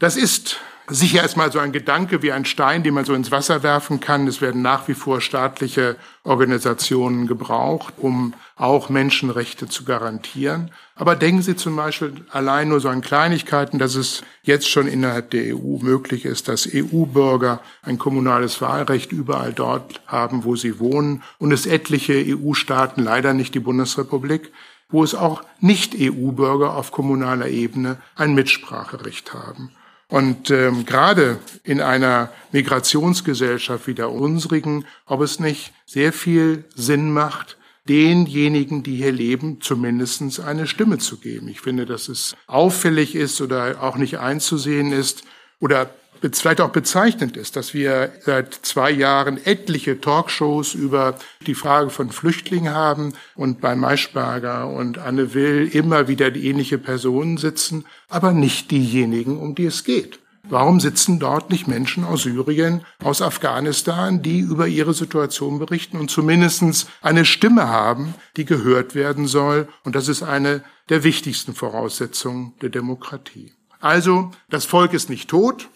Das 0.00 0.16
ist 0.16 0.58
sicher 0.88 1.22
erstmal 1.22 1.50
so 1.50 1.58
ein 1.58 1.72
Gedanke 1.72 2.22
wie 2.22 2.32
ein 2.32 2.44
Stein, 2.44 2.82
den 2.82 2.94
man 2.94 3.04
so 3.04 3.14
ins 3.14 3.30
Wasser 3.30 3.62
werfen 3.62 4.00
kann. 4.00 4.26
Es 4.26 4.40
werden 4.40 4.62
nach 4.62 4.86
wie 4.88 4.94
vor 4.94 5.20
staatliche 5.20 5.96
Organisationen 6.24 7.26
gebraucht, 7.26 7.94
um 7.96 8.34
auch 8.56 8.88
Menschenrechte 8.88 9.66
zu 9.66 9.84
garantieren. 9.84 10.70
Aber 10.94 11.16
denken 11.16 11.42
Sie 11.42 11.56
zum 11.56 11.76
Beispiel 11.76 12.14
allein 12.30 12.68
nur 12.68 12.80
so 12.80 12.88
an 12.88 13.00
Kleinigkeiten, 13.00 13.78
dass 13.78 13.94
es 13.94 14.22
jetzt 14.42 14.68
schon 14.68 14.86
innerhalb 14.86 15.30
der 15.30 15.56
EU 15.56 15.78
möglich 15.80 16.24
ist, 16.24 16.48
dass 16.48 16.68
EU-Bürger 16.72 17.60
ein 17.82 17.98
kommunales 17.98 18.60
Wahlrecht 18.60 19.10
überall 19.10 19.52
dort 19.52 20.00
haben, 20.06 20.44
wo 20.44 20.54
sie 20.54 20.78
wohnen 20.78 21.22
und 21.38 21.52
es 21.52 21.66
etliche 21.66 22.14
EU-Staaten, 22.14 23.02
leider 23.02 23.34
nicht 23.34 23.54
die 23.54 23.60
Bundesrepublik, 23.60 24.52
wo 24.88 25.02
es 25.02 25.14
auch 25.14 25.42
Nicht-EU-Bürger 25.60 26.76
auf 26.76 26.92
kommunaler 26.92 27.48
Ebene 27.48 27.96
ein 28.14 28.34
Mitspracherecht 28.34 29.34
haben. 29.34 29.72
Und 30.14 30.48
ähm, 30.52 30.86
gerade 30.86 31.40
in 31.64 31.80
einer 31.80 32.30
Migrationsgesellschaft 32.52 33.88
wie 33.88 33.94
der 33.94 34.12
unsrigen, 34.12 34.84
ob 35.06 35.22
es 35.22 35.40
nicht 35.40 35.72
sehr 35.86 36.12
viel 36.12 36.62
Sinn 36.76 37.12
macht, 37.12 37.58
denjenigen, 37.88 38.84
die 38.84 38.94
hier 38.94 39.10
leben, 39.10 39.60
zumindestens 39.60 40.38
eine 40.38 40.68
Stimme 40.68 40.98
zu 40.98 41.16
geben. 41.16 41.48
Ich 41.48 41.60
finde, 41.60 41.84
dass 41.84 42.06
es 42.06 42.36
auffällig 42.46 43.16
ist 43.16 43.40
oder 43.40 43.82
auch 43.82 43.96
nicht 43.96 44.20
einzusehen 44.20 44.92
ist 44.92 45.24
oder 45.58 45.90
vielleicht 46.32 46.62
auch 46.62 46.70
bezeichnend 46.70 47.36
ist, 47.36 47.54
dass 47.54 47.74
wir 47.74 48.12
seit 48.24 48.54
zwei 48.54 48.90
Jahren 48.90 49.38
etliche 49.44 50.00
Talkshows 50.00 50.72
über 50.72 51.18
die 51.46 51.54
Frage 51.54 51.90
von 51.90 52.10
Flüchtlingen 52.10 52.72
haben 52.72 53.12
und 53.34 53.60
bei 53.60 53.76
Maischberger 53.76 54.68
und 54.68 54.96
Anne 54.96 55.34
Will 55.34 55.68
immer 55.70 56.08
wieder 56.08 56.34
ähnliche 56.34 56.78
Personen 56.78 57.36
sitzen, 57.36 57.84
aber 58.08 58.32
nicht 58.32 58.70
diejenigen, 58.70 59.38
um 59.38 59.54
die 59.54 59.66
es 59.66 59.84
geht. 59.84 60.18
Warum 60.48 60.80
sitzen 60.80 61.18
dort 61.18 61.50
nicht 61.50 61.68
Menschen 61.68 62.04
aus 62.04 62.22
Syrien, 62.22 62.86
aus 63.02 63.20
Afghanistan, 63.20 64.22
die 64.22 64.40
über 64.40 64.66
ihre 64.66 64.94
Situation 64.94 65.58
berichten 65.58 65.98
und 65.98 66.10
zumindest 66.10 66.86
eine 67.02 67.24
Stimme 67.24 67.68
haben, 67.68 68.14
die 68.36 68.46
gehört 68.46 68.94
werden 68.94 69.26
soll? 69.26 69.68
Und 69.84 69.94
das 69.94 70.08
ist 70.08 70.22
eine 70.22 70.62
der 70.88 71.02
wichtigsten 71.02 71.54
Voraussetzungen 71.54 72.54
der 72.62 72.68
Demokratie. 72.70 73.52
Also, 73.80 74.30
das 74.48 74.64
Volk 74.64 74.94
ist 74.94 75.10
nicht 75.10 75.28
tot, 75.28 75.68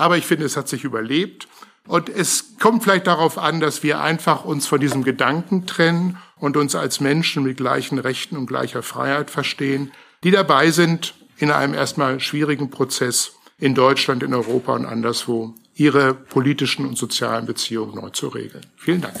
aber 0.00 0.16
ich 0.16 0.26
finde, 0.26 0.46
es 0.46 0.56
hat 0.56 0.66
sich 0.66 0.84
überlebt. 0.84 1.46
Und 1.86 2.08
es 2.08 2.56
kommt 2.58 2.84
vielleicht 2.84 3.06
darauf 3.06 3.36
an, 3.36 3.60
dass 3.60 3.82
wir 3.82 4.00
einfach 4.00 4.46
uns 4.46 4.66
von 4.66 4.80
diesem 4.80 5.04
Gedanken 5.04 5.66
trennen 5.66 6.16
und 6.36 6.56
uns 6.56 6.74
als 6.74 7.00
Menschen 7.00 7.42
mit 7.42 7.58
gleichen 7.58 7.98
Rechten 7.98 8.38
und 8.38 8.46
gleicher 8.46 8.82
Freiheit 8.82 9.30
verstehen, 9.30 9.92
die 10.24 10.30
dabei 10.30 10.70
sind, 10.70 11.14
in 11.36 11.50
einem 11.50 11.74
erstmal 11.74 12.18
schwierigen 12.18 12.70
Prozess 12.70 13.32
in 13.58 13.74
Deutschland, 13.74 14.22
in 14.22 14.32
Europa 14.32 14.74
und 14.74 14.86
anderswo 14.86 15.54
ihre 15.74 16.14
politischen 16.14 16.86
und 16.86 16.96
sozialen 16.96 17.44
Beziehungen 17.44 17.94
neu 17.94 18.08
zu 18.08 18.28
regeln. 18.28 18.64
Vielen 18.76 19.02
Dank. 19.02 19.16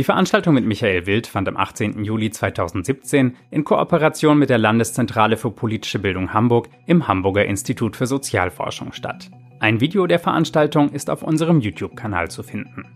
Die 0.00 0.04
Veranstaltung 0.04 0.54
mit 0.54 0.64
Michael 0.64 1.04
Wild 1.04 1.26
fand 1.26 1.46
am 1.46 1.58
18. 1.58 2.02
Juli 2.02 2.30
2017 2.30 3.36
in 3.50 3.64
Kooperation 3.64 4.38
mit 4.38 4.48
der 4.48 4.56
Landeszentrale 4.56 5.36
für 5.36 5.50
politische 5.50 5.98
Bildung 5.98 6.32
Hamburg 6.32 6.70
im 6.86 7.06
Hamburger 7.06 7.44
Institut 7.44 7.96
für 7.96 8.06
Sozialforschung 8.06 8.94
statt. 8.94 9.30
Ein 9.58 9.82
Video 9.82 10.06
der 10.06 10.18
Veranstaltung 10.18 10.88
ist 10.88 11.10
auf 11.10 11.22
unserem 11.22 11.60
YouTube-Kanal 11.60 12.30
zu 12.30 12.42
finden. 12.42 12.86